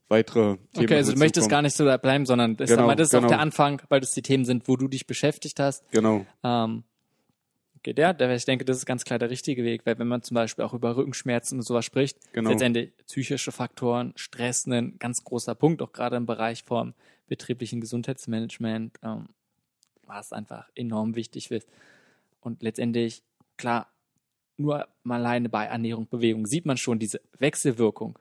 [0.09, 0.85] weitere Themen.
[0.85, 3.13] Okay, also du möchtest gar nicht so da bleiben, sondern das, Genau, mal, das ist
[3.13, 3.27] genau.
[3.27, 5.89] auch der Anfang, weil das die Themen sind, wo du dich beschäftigt hast.
[5.93, 6.83] Genau, Ähm,
[7.79, 10.23] okay, der, der, ich denke, das ist ganz klar der richtige Weg, weil wenn man
[10.23, 12.51] zum Beispiel auch über Rückenschmerzen und sowas spricht, Genau.
[12.51, 16.95] letztendlich psychische Faktoren, Stress ein ganz großer Punkt, auch gerade im Bereich vom
[17.29, 19.29] betrieblichen Gesundheitsmanagement, ähm,
[20.07, 21.69] was einfach enorm wichtig ist.
[22.41, 23.23] Und letztendlich,
[23.57, 23.87] klar,
[24.61, 28.19] nur mal alleine bei Ernährung, Bewegung sieht man schon diese Wechselwirkung.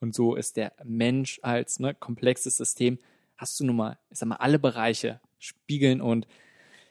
[0.00, 2.98] Und so ist der Mensch als ne, komplexes System,
[3.36, 6.26] hast du nun mal, ich sag mal, alle Bereiche spiegeln und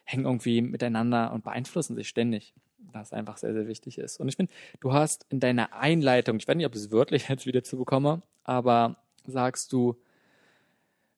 [0.03, 2.53] hängen irgendwie miteinander und beeinflussen sich ständig.
[2.93, 4.19] Was einfach sehr, sehr wichtig ist.
[4.19, 7.27] Und ich finde, du hast in deiner Einleitung, ich weiß nicht, ob ich es wörtlich
[7.30, 9.97] jetzt wieder zu bekomme, aber sagst du,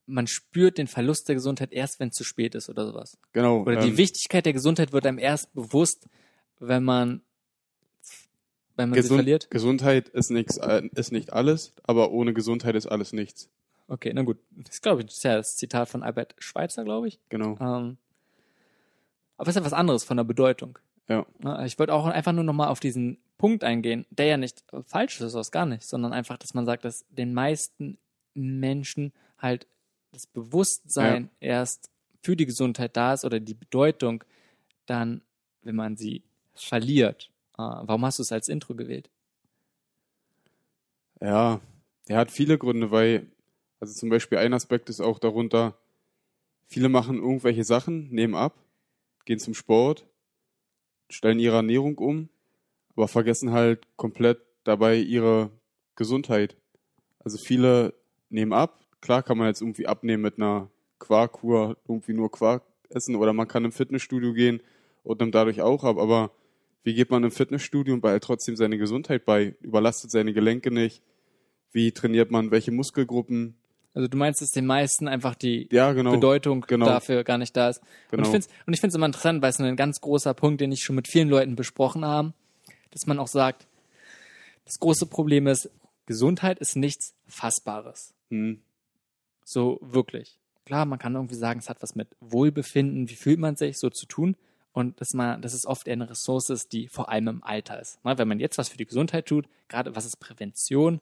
[0.05, 3.17] man spürt den Verlust der Gesundheit erst, wenn es zu spät ist oder sowas.
[3.31, 3.62] genau.
[3.62, 6.07] Oder die ähm, Wichtigkeit der Gesundheit wird einem erst bewusst,
[6.59, 7.21] wenn man,
[8.80, 9.52] wenn man sie Gesund, verliert.
[9.52, 13.50] Gesundheit ist nichts, äh, ist nicht alles, aber ohne Gesundheit ist alles nichts.
[13.88, 14.38] Okay, na gut.
[14.52, 17.20] Das glaube ich, das ist ja das Zitat von Albert Schweitzer, glaube ich.
[17.30, 17.58] Genau.
[17.60, 17.98] Ähm,
[19.38, 20.80] aber es ist ja was anderes von der Bedeutung.
[21.10, 21.26] Ja.
[21.65, 25.34] Ich wollte auch einfach nur nochmal auf diesen Punkt eingehen, der ja nicht falsch ist,
[25.34, 27.98] das gar nicht, sondern einfach, dass man sagt, dass den meisten
[28.34, 29.68] Menschen halt
[30.12, 31.89] das Bewusstsein erst
[32.22, 34.24] für die Gesundheit da ist oder die Bedeutung
[34.86, 35.22] dann,
[35.63, 37.32] wenn man sie verliert.
[37.60, 39.10] Äh, Warum hast du es als Intro gewählt?
[41.22, 41.60] Ja,
[42.08, 43.28] der hat viele Gründe, weil,
[43.82, 45.78] also zum Beispiel ein Aspekt ist auch darunter,
[46.67, 48.56] viele machen irgendwelche Sachen, nehmen ab,
[49.26, 50.06] gehen zum Sport,
[51.10, 52.30] stellen ihre Ernährung um,
[52.95, 55.52] aber vergessen halt komplett dabei ihre
[55.95, 56.56] Gesundheit.
[57.19, 57.93] Also viele
[58.30, 60.69] nehmen ab, klar kann man jetzt irgendwie abnehmen mit einer
[61.00, 64.62] Quarkkur, irgendwie nur Quark essen oder man kann im Fitnessstudio gehen
[65.04, 66.32] und nimmt dadurch auch ab, aber
[66.89, 71.04] wie geht man im Fitnessstudio und behält trotzdem seine Gesundheit bei, überlastet seine Gelenke nicht,
[71.71, 73.54] wie trainiert man welche Muskelgruppen,
[73.93, 76.88] Also du meinst, dass den meisten einfach die ja genau, Bedeutung genau.
[76.88, 77.80] dafür gar nicht da ist.
[78.10, 78.21] Genau.
[78.21, 80.62] Und ich finde es und ich find's immer interessant, weil es ein ganz großer Punkt,
[80.62, 82.34] den ich schon mit vielen Leuten besprochen habe,
[82.89, 83.67] dass man auch sagt,
[84.65, 85.69] das große Problem ist,
[86.08, 88.15] Gesundheit ist nichts Fassbares.
[88.32, 88.62] Hm,
[89.43, 90.39] So wirklich.
[90.65, 93.91] Klar, man kann irgendwie sagen, es hat was mit Wohlbefinden, wie fühlt man sich, so
[93.91, 94.36] zu tun.
[94.80, 98.02] Und dass man, dass es oft eine Ressource die vor allem im Alter ist.
[98.06, 101.02] Ne, Wenn man jetzt was für die Gesundheit tut, gerade was ist Prävention,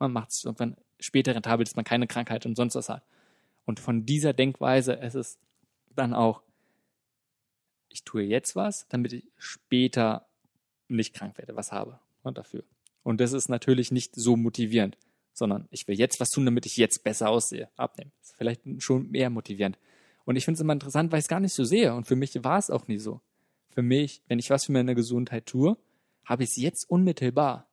[0.00, 3.04] man macht es irgendwann später rentabel, dass man keine Krankheit und sonst was hat.
[3.64, 5.38] Und von dieser Denkweise ist es
[5.94, 6.42] dann auch,
[7.90, 10.26] ich tue jetzt was, damit ich später
[10.88, 12.64] nicht krank werde, was habe und dafür.
[13.04, 14.98] Und das ist natürlich nicht so motivierend,
[15.32, 18.10] sondern ich will jetzt was tun, damit ich jetzt besser aussehe, abnehmen.
[18.18, 19.78] Das ist vielleicht schon mehr motivierend.
[20.24, 21.94] Und ich finde es immer interessant, weil ich es gar nicht so sehe.
[21.94, 23.20] Und für mich war es auch nie so.
[23.70, 25.76] Für mich, wenn ich was für meine Gesundheit tue,
[26.24, 27.68] habe ich es jetzt unmittelbar.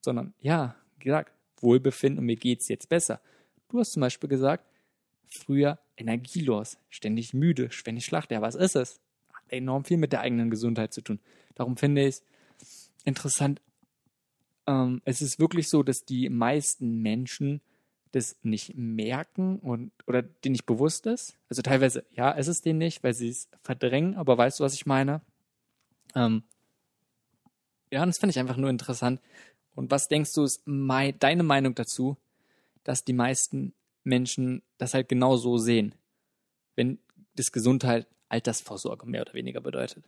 [0.00, 3.20] Sondern ja, gesagt, Wohlbefinden und mir geht's jetzt besser.
[3.68, 4.66] Du hast zum Beispiel gesagt,
[5.28, 8.30] früher energielos, ständig müde, ständig schlacht.
[8.30, 9.00] Ja, was ist es?
[9.32, 11.20] Hat enorm viel mit der eigenen Gesundheit zu tun.
[11.54, 12.16] Darum finde ich
[12.60, 13.60] es interessant.
[14.66, 17.60] Ähm, es ist wirklich so, dass die meisten Menschen
[18.12, 21.38] das nicht merken und oder denen nicht bewusst ist.
[21.48, 24.74] Also teilweise, ja, ist es denen nicht, weil sie es verdrängen, aber weißt du, was
[24.74, 25.20] ich meine?
[26.14, 26.42] Ähm,
[27.90, 29.20] ja, das finde ich einfach nur interessant.
[29.74, 32.16] Und was denkst du, ist mei deine Meinung dazu,
[32.84, 33.72] dass die meisten
[34.04, 35.94] Menschen das halt genau so sehen,
[36.74, 36.98] wenn
[37.36, 40.04] das Gesundheit Altersvorsorge mehr oder weniger bedeutet?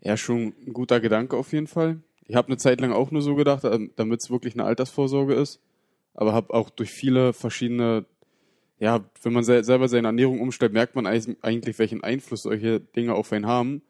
[0.00, 2.00] Ja, schon ein guter Gedanke auf jeden Fall.
[2.26, 3.64] Ich habe eine Zeit lang auch nur so gedacht,
[3.96, 5.60] damit es wirklich eine Altersvorsorge ist.
[6.14, 8.04] Aber habe auch durch viele verschiedene,
[8.78, 12.80] ja, wenn man se selber seine Ernährung umstellt, merkt man eig- eigentlich, welchen Einfluss solche
[12.80, 13.82] Dinge auf einen haben.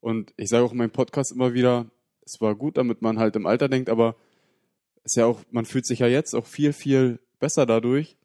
[0.00, 1.86] Und ich sage auch in meinem Podcast immer wieder,
[2.24, 4.16] es war gut, damit man halt im Alter denkt, aber
[5.02, 8.16] ist ja auch, man fühlt sich ja jetzt auch viel, viel besser dadurch.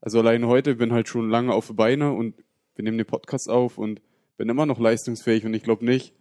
[0.00, 2.34] Also alleine heute bin halt schon lange auf Beine und
[2.74, 4.00] wir nehmen den Podcast auf und
[4.36, 6.14] bin immer noch leistungsfähig und ich glaube nicht,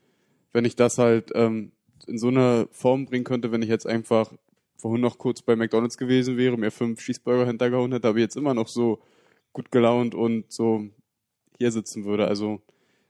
[0.52, 1.72] wenn ich das halt ähm,
[2.08, 4.34] in so eine Form bringen könnte, wenn ich jetzt einfach
[4.78, 8.54] vorhin noch kurz bei McDonalds gewesen wäre, mir fünf Schießburger hintergehauen hätte, aber jetzt immer
[8.54, 9.02] noch so
[9.54, 10.88] gut gelaunt und so
[11.58, 12.28] hier sitzen würde.
[12.28, 12.62] Also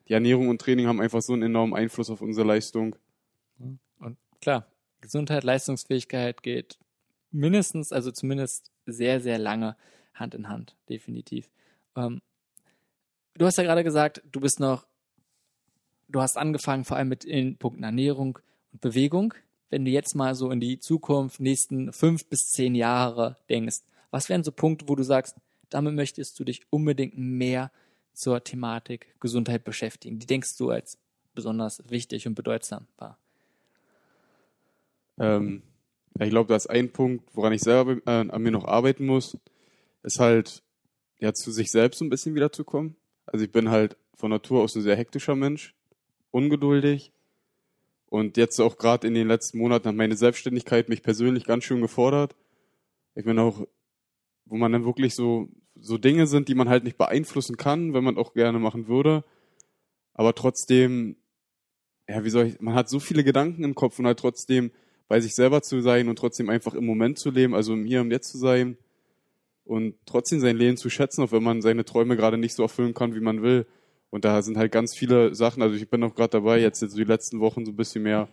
[0.07, 2.95] die Ernährung und Training haben einfach so einen enormen Einfluss auf unsere Leistung.
[3.99, 4.67] Und klar,
[5.01, 6.79] Gesundheit, Leistungsfähigkeit geht
[7.31, 9.75] mindestens, also zumindest sehr, sehr lange
[10.13, 11.49] Hand in Hand, definitiv.
[11.95, 12.21] Ähm,
[13.35, 14.87] du hast ja gerade gesagt, du bist noch,
[16.07, 18.39] du hast angefangen vor allem mit den Punkten Ernährung
[18.71, 19.33] und Bewegung.
[19.69, 24.29] Wenn du jetzt mal so in die Zukunft, nächsten fünf bis zehn Jahre denkst, Was
[24.29, 25.35] wären so Punkte, wo du sagst,
[25.69, 27.71] damit möchtest du dich unbedingt mehr
[28.13, 30.19] zur Thematik Gesundheit beschäftigen?
[30.19, 30.97] Die denkst du als
[31.35, 33.17] besonders wichtig und bedeutsam wahr?
[35.19, 35.61] Ähm,
[36.19, 39.37] ich glaube, da ist ein Punkt, woran ich selber äh, an mir noch arbeiten muss,
[40.03, 40.63] ist halt,
[41.19, 42.95] ja, zu sich selbst so ein bisschen wiederzukommen.
[43.25, 45.75] Also ich bin halt von Natur aus ein sehr hektischer Mensch,
[46.31, 47.11] ungeduldig
[48.09, 51.81] und jetzt auch gerade in den letzten Monaten hat meine Selbstständigkeit mich persönlich ganz schön
[51.81, 52.35] gefordert.
[53.15, 53.67] Ich bin auch,
[54.45, 58.03] wo man dann wirklich so, so Dinge sind, die man halt nicht beeinflussen kann, wenn
[58.03, 59.25] man auch gerne machen würde.
[60.13, 61.17] Aber trotzdem,
[62.07, 64.71] ja, wie soll ich, man hat so viele Gedanken im Kopf und halt trotzdem
[65.09, 68.01] bei sich selber zu sein und trotzdem einfach im Moment zu leben, also im Hier
[68.01, 68.77] und Jetzt zu sein
[69.65, 72.93] und trotzdem sein Leben zu schätzen, auch wenn man seine Träume gerade nicht so erfüllen
[72.93, 73.67] kann, wie man will.
[74.09, 76.97] Und da sind halt ganz viele Sachen, also ich bin auch gerade dabei, jetzt, jetzt
[76.97, 78.29] die letzten Wochen so ein bisschen mehr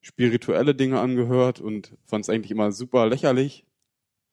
[0.00, 3.66] spirituelle Dinge angehört und fand es eigentlich immer super lächerlich,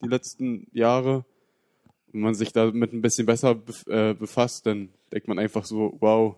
[0.03, 1.25] die letzten Jahre.
[2.11, 6.35] Wenn man sich damit ein bisschen besser äh, befasst, dann denkt man einfach so, wow,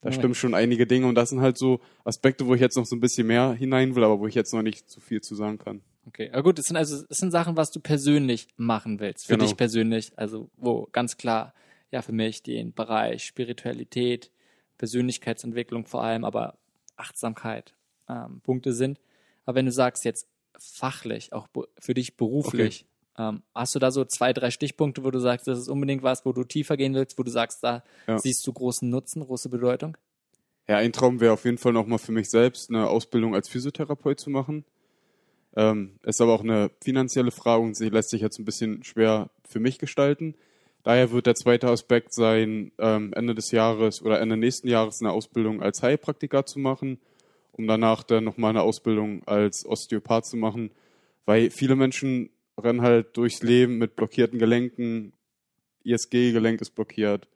[0.00, 0.14] da ja.
[0.14, 2.96] stimmen schon einige Dinge und das sind halt so Aspekte, wo ich jetzt noch so
[2.96, 5.58] ein bisschen mehr hinein will, aber wo ich jetzt noch nicht zu viel zu sagen
[5.58, 5.82] kann.
[6.06, 9.34] Okay, aber gut, es sind also es sind Sachen, was du persönlich machen willst, für
[9.34, 9.44] genau.
[9.44, 11.54] dich persönlich, also wo ganz klar
[11.92, 14.32] ja für mich den Bereich Spiritualität,
[14.78, 16.58] Persönlichkeitsentwicklung vor allem, aber
[16.96, 17.74] Achtsamkeit
[18.08, 18.98] ähm, Punkte sind.
[19.44, 20.26] Aber wenn du sagst jetzt
[20.58, 23.28] fachlich, auch für dich beruflich, okay.
[23.28, 26.24] ähm, hast du da so zwei, drei Stichpunkte, wo du sagst, das ist unbedingt was,
[26.24, 28.18] wo du tiefer gehen willst, wo du sagst, da ja.
[28.18, 29.96] siehst du großen Nutzen, große Bedeutung?
[30.68, 34.18] Ja, ein Traum wäre auf jeden Fall nochmal für mich selbst eine Ausbildung als Physiotherapeut
[34.20, 34.64] zu machen.
[35.54, 39.28] Ähm, ist aber auch eine finanzielle Frage und sie lässt sich jetzt ein bisschen schwer
[39.44, 40.34] für mich gestalten.
[40.82, 45.12] Daher wird der zweite Aspekt sein, ähm, Ende des Jahres oder Ende nächsten Jahres eine
[45.12, 46.98] Ausbildung als Heilpraktiker zu machen,
[47.52, 50.70] um danach dann nochmal eine Ausbildung als Osteopath zu machen,
[51.24, 55.12] weil viele Menschen rennen halt durchs Leben mit blockierten Gelenken,
[55.84, 57.28] ISG-Gelenk ist blockiert,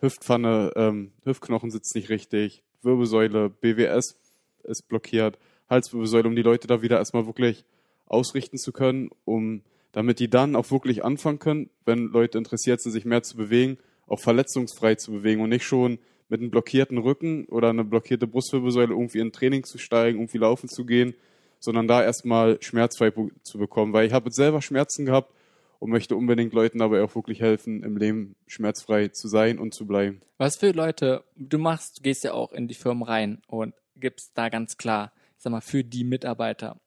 [0.00, 4.16] Hüftpfanne, ähm, Hüftknochen sitzt nicht richtig, Wirbelsäule, BWS
[4.64, 7.64] ist blockiert, Halswirbelsäule, um die Leute da wieder erstmal wirklich
[8.06, 9.62] ausrichten zu können, um
[9.96, 13.78] damit die dann auch wirklich anfangen können, wenn Leute interessiert sind, sich mehr zu bewegen,
[14.06, 18.90] auch verletzungsfrei zu bewegen und nicht schon mit einem blockierten Rücken oder eine blockierte Brustwirbelsäule
[18.90, 21.14] irgendwie in Training zu steigen, irgendwie laufen zu gehen,
[21.60, 23.10] sondern da erstmal schmerzfrei
[23.42, 25.32] zu bekommen, weil ich habe selber Schmerzen gehabt
[25.78, 29.86] und möchte unbedingt Leuten dabei auch wirklich helfen, im Leben schmerzfrei zu sein und zu
[29.86, 30.20] bleiben.
[30.36, 34.32] Was für Leute du machst, du gehst ja auch in die Firmen rein und gibst
[34.34, 36.78] da ganz klar, ich sag mal, für die Mitarbeiter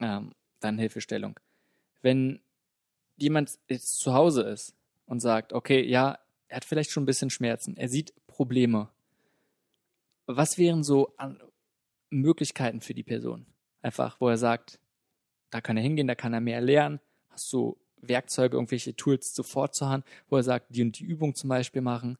[0.00, 1.38] ähm, dann Hilfestellung
[2.02, 2.40] wenn
[3.16, 4.74] jemand jetzt zu Hause ist
[5.06, 8.88] und sagt, okay, ja, er hat vielleicht schon ein bisschen Schmerzen, er sieht Probleme.
[10.26, 11.14] Was wären so
[12.10, 13.46] Möglichkeiten für die Person?
[13.82, 14.80] Einfach, wo er sagt,
[15.50, 17.00] da kann er hingehen, da kann er mehr lernen.
[17.30, 21.34] Hast du Werkzeuge, irgendwelche Tools sofort zur Hand, wo er sagt, die und die Übung
[21.34, 22.18] zum Beispiel machen?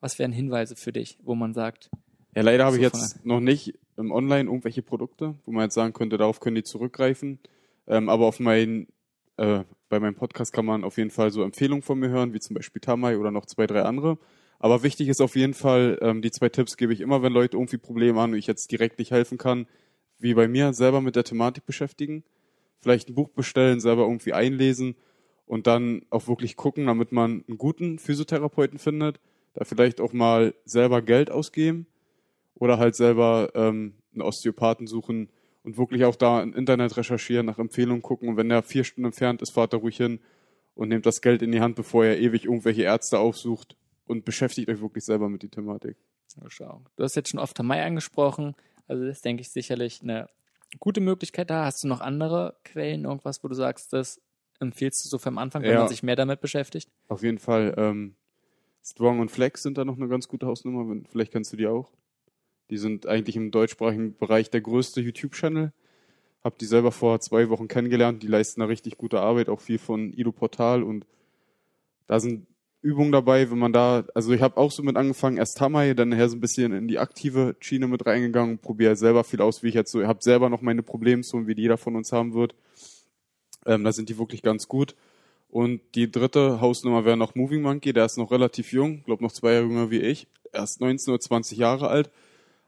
[0.00, 1.90] Was wären Hinweise für dich, wo man sagt?
[2.34, 5.92] Ja, leider habe ich jetzt noch nicht im Online irgendwelche Produkte, wo man jetzt sagen
[5.92, 7.38] könnte, darauf können die zurückgreifen.
[7.86, 8.88] Ähm, aber auf meinen
[9.42, 12.40] äh, bei meinem Podcast kann man auf jeden Fall so Empfehlungen von mir hören, wie
[12.40, 14.18] zum Beispiel Tamai oder noch zwei, drei andere.
[14.60, 17.56] Aber wichtig ist auf jeden Fall, ähm, die zwei Tipps gebe ich immer, wenn Leute
[17.56, 19.66] irgendwie Probleme haben und ich jetzt direkt nicht helfen kann,
[20.18, 22.22] wie bei mir, selber mit der Thematik beschäftigen.
[22.78, 24.94] Vielleicht ein Buch bestellen, selber irgendwie einlesen
[25.46, 29.18] und dann auch wirklich gucken, damit man einen guten Physiotherapeuten findet.
[29.54, 31.86] Da vielleicht auch mal selber Geld ausgeben
[32.54, 35.28] oder halt selber ähm, einen Osteopathen suchen,
[35.62, 38.28] und wirklich auch da im Internet recherchieren, nach Empfehlungen gucken.
[38.28, 40.20] Und wenn er vier Stunden entfernt ist, fahrt er ruhig hin
[40.74, 44.68] und nehmt das Geld in die Hand, bevor er ewig irgendwelche Ärzte aufsucht und beschäftigt
[44.68, 45.96] euch wirklich selber mit der Thematik.
[46.48, 46.82] Schau.
[46.96, 48.54] Du hast jetzt schon oft Mai angesprochen.
[48.88, 50.28] Also das ist, denke ich, sicherlich eine
[50.80, 51.66] gute Möglichkeit da.
[51.66, 54.20] Hast du noch andere Quellen, irgendwas, wo du sagst, das
[54.60, 56.90] empfiehlst du so vom Anfang, wenn ja, man sich mehr damit beschäftigt?
[57.08, 57.74] Auf jeden Fall.
[57.76, 58.16] Ähm,
[58.82, 61.00] Strong und Flex sind da noch eine ganz gute Hausnummer.
[61.08, 61.92] Vielleicht kennst du die auch.
[62.72, 65.74] Die sind eigentlich im deutschsprachigen Bereich der größte YouTube-Channel.
[66.42, 68.22] Hab die selber vor zwei Wochen kennengelernt.
[68.22, 71.04] Die leisten da richtig gute Arbeit, auch viel von Ido Portal und
[72.06, 72.46] da sind
[72.80, 76.08] Übungen dabei, wenn man da, also ich habe auch so mit angefangen, erst Tamai, dann
[76.08, 79.68] nachher so ein bisschen in die aktive Schiene mit reingegangen, probiere selber viel aus, wie
[79.68, 82.32] ich jetzt so, ich habe selber noch meine Problemzonen, wie die jeder von uns haben
[82.32, 82.54] wird.
[83.66, 84.96] Ähm, da sind die wirklich ganz gut.
[85.50, 89.32] Und die dritte Hausnummer wäre noch Moving Monkey, der ist noch relativ jung, glaube noch
[89.32, 92.10] zwei Jahre jünger wie ich, erst 19 oder 20 Jahre alt.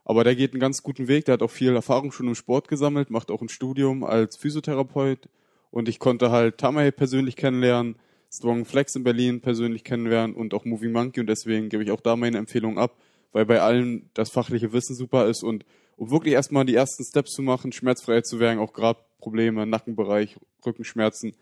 [0.05, 2.69] Aber der geht einen ganz guten Weg, der hat auch viel Erfahrung schon im Sport
[2.69, 5.29] gesammelt, macht auch ein Studium als Physiotherapeut.
[5.71, 7.97] Und ich konnte halt Tamay persönlich kennenlernen,
[8.33, 11.21] Strong Flex in Berlin persönlich kennenlernen und auch Moving Monkey.
[11.21, 12.99] Und deswegen gebe ich auch da meine Empfehlung ab,
[13.33, 15.43] weil bei allen das fachliche Wissen super ist.
[15.43, 15.65] Und
[15.97, 20.37] um wirklich erstmal die ersten Steps zu machen, schmerzfrei zu werden, auch gerade Probleme, Nackenbereich,
[20.67, 21.35] Rückenschmerzen,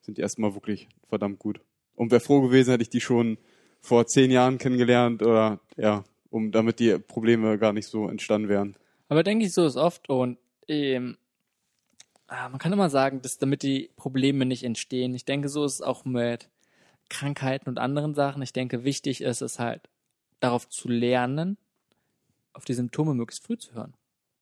[0.00, 1.60] sind die erstmal wirklich verdammt gut.
[1.94, 3.38] Und wäre froh gewesen, hätte ich die schon
[3.80, 8.76] vor zehn Jahren kennengelernt oder ja, um damit die Probleme gar nicht so entstanden wären.
[9.08, 11.16] Aber denke ich, so ist oft und ähm,
[12.26, 15.14] ah, man kann immer sagen, dass damit die Probleme nicht entstehen.
[15.14, 16.48] Ich denke, so ist es auch mit
[17.08, 18.42] Krankheiten und anderen Sachen.
[18.42, 19.88] Ich denke, wichtig ist es halt,
[20.40, 21.56] darauf zu lernen,
[22.52, 23.94] auf die Symptome möglichst früh zu hören.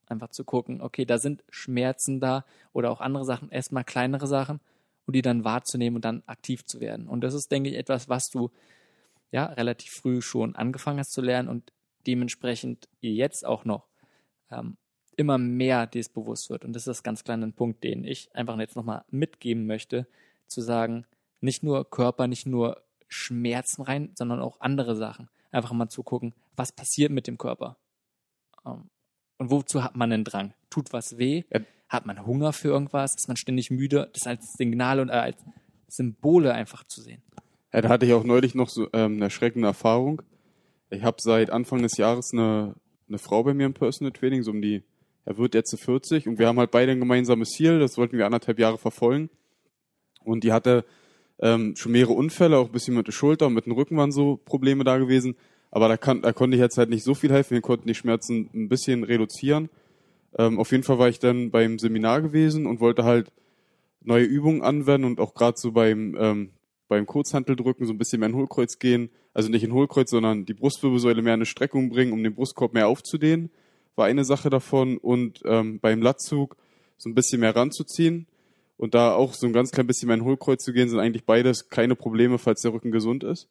[0.08, 4.60] Einfach zu gucken, okay, da sind Schmerzen da oder auch andere Sachen, erstmal kleinere Sachen
[5.06, 7.08] und die dann wahrzunehmen und dann aktiv zu werden.
[7.08, 8.50] Und das ist, denke ich, etwas, was du
[9.32, 11.72] ja relativ früh schon angefangen hast zu lernen und
[12.06, 13.88] dementsprechend jetzt auch noch
[14.50, 14.76] ähm,
[15.16, 16.64] immer mehr dies bewusst wird.
[16.64, 20.06] Und das ist ganz kleiner Punkt, den ich einfach jetzt nochmal mitgeben möchte,
[20.46, 21.06] zu sagen,
[21.40, 25.28] nicht nur Körper, nicht nur Schmerzen rein, sondern auch andere Sachen.
[25.50, 27.78] Einfach mal zu gucken, was passiert mit dem Körper.
[28.64, 28.90] Ähm,
[29.38, 30.54] und wozu hat man einen Drang?
[30.70, 31.44] Tut was weh?
[31.52, 31.60] Ja.
[31.88, 33.14] Hat man Hunger für irgendwas?
[33.14, 34.10] Ist man ständig müde?
[34.12, 35.36] Das als Signal und äh, als
[35.88, 37.22] Symbole einfach zu sehen.
[37.72, 40.22] Ja, da hatte ich auch neulich noch so ähm, eine erschreckende Erfahrung.
[40.90, 42.74] Ich habe seit Anfang des Jahres eine,
[43.08, 44.82] eine Frau bei mir im Personal Training, so um die,
[45.24, 48.26] er wird jetzt 40 und wir haben halt beide ein gemeinsames Ziel, das wollten wir
[48.26, 49.30] anderthalb Jahre verfolgen.
[50.24, 50.84] Und die hatte
[51.40, 54.12] ähm, schon mehrere Unfälle, auch ein bisschen mit der Schulter und mit dem Rücken waren
[54.12, 55.36] so Probleme da gewesen.
[55.70, 57.54] Aber da, kann, da konnte ich jetzt halt nicht so viel helfen.
[57.54, 59.68] Wir konnten die Schmerzen ein bisschen reduzieren.
[60.38, 63.32] Ähm, auf jeden Fall war ich dann beim Seminar gewesen und wollte halt
[64.02, 66.50] neue Übungen anwenden und auch gerade so beim, ähm,
[66.88, 69.10] beim Kurzhanteldrücken so ein bisschen mehr in Hohlkreuz gehen.
[69.36, 72.72] Also nicht in Hohlkreuz, sondern die Brustwirbelsäule mehr in eine Streckung bringen, um den Brustkorb
[72.72, 73.50] mehr aufzudehnen.
[73.94, 74.96] War eine Sache davon.
[74.96, 76.56] Und ähm, beim Lattzug
[76.96, 78.24] so ein bisschen mehr ranzuziehen
[78.78, 81.26] und da auch so ein ganz klein bisschen mehr in Hohlkreuz zu gehen, sind eigentlich
[81.26, 83.46] beides keine Probleme, falls der Rücken gesund ist.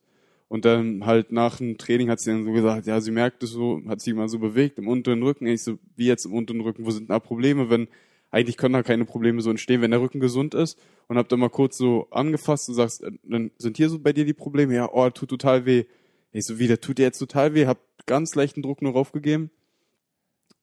[0.47, 3.51] Und dann halt nach dem Training hat sie dann so gesagt, ja, sie merkt es
[3.51, 5.45] so, hat sie mal so bewegt im unteren Rücken.
[5.45, 7.87] Ich so, wie jetzt im unteren Rücken, wo sind da Probleme, wenn,
[8.35, 10.77] eigentlich können da keine Probleme so entstehen, wenn der Rücken gesund ist.
[11.07, 14.11] Und hab dann mal kurz so angefasst und sagst, äh, dann sind hier so bei
[14.11, 14.75] dir die Probleme?
[14.75, 15.85] Ja, oh, tut total weh.
[16.33, 19.51] Ich so, wie, der tut dir jetzt total weh, hab ganz leichten Druck nur raufgegeben.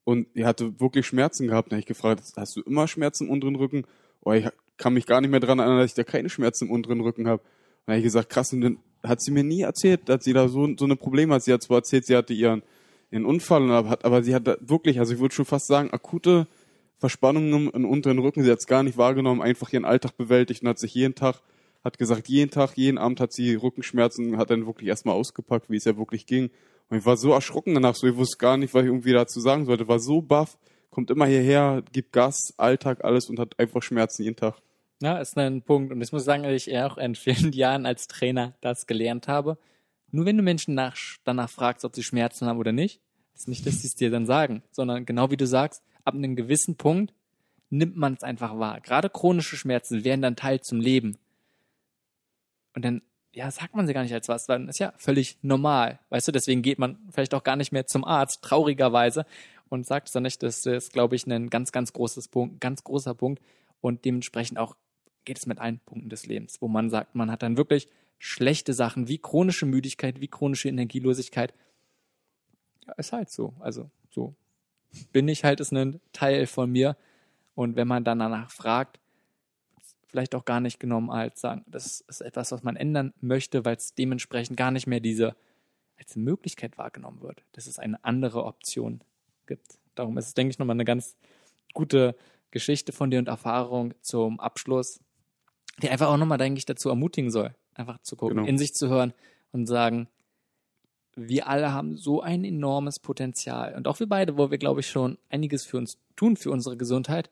[0.05, 1.73] Und er hatte wirklich Schmerzen gehabt.
[1.73, 3.87] Da hab ich gefragt, hast du immer Schmerzen im unteren Rücken?
[4.21, 4.47] Oh, ich
[4.77, 7.27] kann mich gar nicht mehr dran erinnern, dass ich da keine Schmerzen im unteren Rücken
[7.27, 7.43] habe.
[7.87, 10.49] Dann habe ich gesagt, krass, und dann hat sie mir nie erzählt, dass sie da
[10.49, 11.45] so, so eine Probleme hat.
[11.45, 12.63] Sie hat zwar erzählt, sie hatte ihren,
[13.11, 16.47] ihren Unfall, und hat, aber sie hat wirklich, also ich würde schon fast sagen, akute
[17.03, 18.45] Verspannungen im unteren Rücken.
[18.45, 21.43] Sie hat es gar nicht wahrgenommen, einfach ihren Alltag bewältigt und hat sich jeden Tag,
[21.83, 25.77] hat gesagt, jeden Tag, jeden Abend hat sie Rückenschmerzen, hat dann wirklich erstmal ausgepackt, wie
[25.77, 26.51] es ja wirklich ging.
[26.89, 29.41] Und ich war so erschrocken danach, so ich wusste gar nicht, was ich irgendwie dazu
[29.41, 30.57] sagen sollte, war so baff,
[30.91, 34.63] kommt immer hierher, gibt Gas, Alltag, alles und hat einfach Schmerzen jeden Tag.
[35.03, 35.93] Ja, ist ein Punkt.
[35.93, 39.27] Und ich muss sagen, dass ich eher auch in vielen Jahren als Trainer das gelernt
[39.27, 39.59] habe.
[40.13, 40.95] Nur wenn du Menschen nach,
[41.25, 43.01] danach fragst, ob sie Schmerzen haben oder nicht,
[43.35, 46.37] ist nicht, dass sie es dir dann sagen, sondern genau wie du sagst, ab einem
[46.37, 47.13] gewissen Punkt
[47.71, 48.81] nimmt man es einfach wahr.
[48.81, 51.17] Gerade chronische Schmerzen werden dann Teil zum Leben.
[52.75, 55.99] Und dann, ja, sagt man sie gar nicht als was, dann ist ja völlig normal.
[56.11, 59.25] Weißt du, deswegen geht man vielleicht auch gar nicht mehr zum Arzt, traurigerweise,
[59.69, 60.43] und sagt es dann nicht.
[60.43, 63.43] Das ist, glaube ich, ein ganz, ganz großes Punkt, ganz großer Punkt.
[63.81, 64.77] Und dementsprechend auch
[65.25, 67.89] geht es mit allen Punkten des Lebens, wo man sagt, man hat dann wirklich
[68.19, 71.55] schlechte Sachen wie chronische Müdigkeit, wie chronische Energielosigkeit.
[72.87, 73.55] Ja, ist halt so.
[73.61, 74.35] Also so
[75.13, 76.97] bin ich halt, ist ein Teil von mir.
[77.55, 78.99] Und wenn man dann danach fragt,
[80.07, 83.77] vielleicht auch gar nicht genommen als sagen, das ist etwas, was man ändern möchte, weil
[83.77, 85.35] es dementsprechend gar nicht mehr diese
[85.99, 89.01] als Möglichkeit wahrgenommen wird, dass es eine andere Option
[89.47, 89.79] gibt.
[89.95, 91.17] Darum ist es, denke ich, nochmal eine ganz
[91.75, 92.17] gute
[92.51, 95.01] Geschichte von dir und Erfahrung zum Abschluss,
[95.83, 98.49] die einfach auch nochmal, denke ich, dazu ermutigen soll, einfach zu gucken, genau.
[98.49, 99.15] in sich zu hören
[99.53, 100.09] und sagen,
[101.15, 103.75] wir alle haben so ein enormes Potenzial.
[103.75, 106.77] Und auch wir beide, wo wir, glaube ich, schon einiges für uns tun, für unsere
[106.77, 107.31] Gesundheit,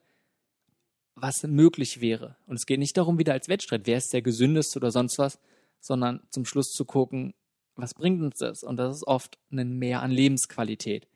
[1.15, 2.35] was möglich wäre.
[2.47, 5.39] Und es geht nicht darum, wieder als Wettstreit, wer ist der gesündeste oder sonst was,
[5.79, 7.33] sondern zum Schluss zu gucken,
[7.75, 8.63] was bringt uns das?
[8.63, 11.07] Und das ist oft ein Mehr an Lebensqualität.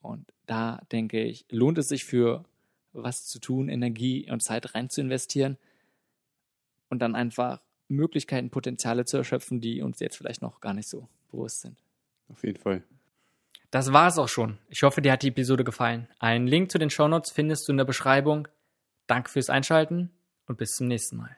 [0.00, 2.44] Und da denke ich, lohnt es sich für
[2.92, 5.58] was zu tun, Energie und Zeit rein zu investieren
[6.88, 11.08] und dann einfach Möglichkeiten, Potenziale zu erschöpfen, die uns jetzt vielleicht noch gar nicht so
[11.34, 11.76] bewusst sind.
[12.28, 12.82] Auf jeden Fall.
[13.70, 14.58] Das war es auch schon.
[14.68, 16.08] Ich hoffe, dir hat die Episode gefallen.
[16.18, 18.46] Einen Link zu den Shownotes findest du in der Beschreibung.
[19.06, 20.10] Danke fürs Einschalten
[20.46, 21.36] und bis zum nächsten Mal.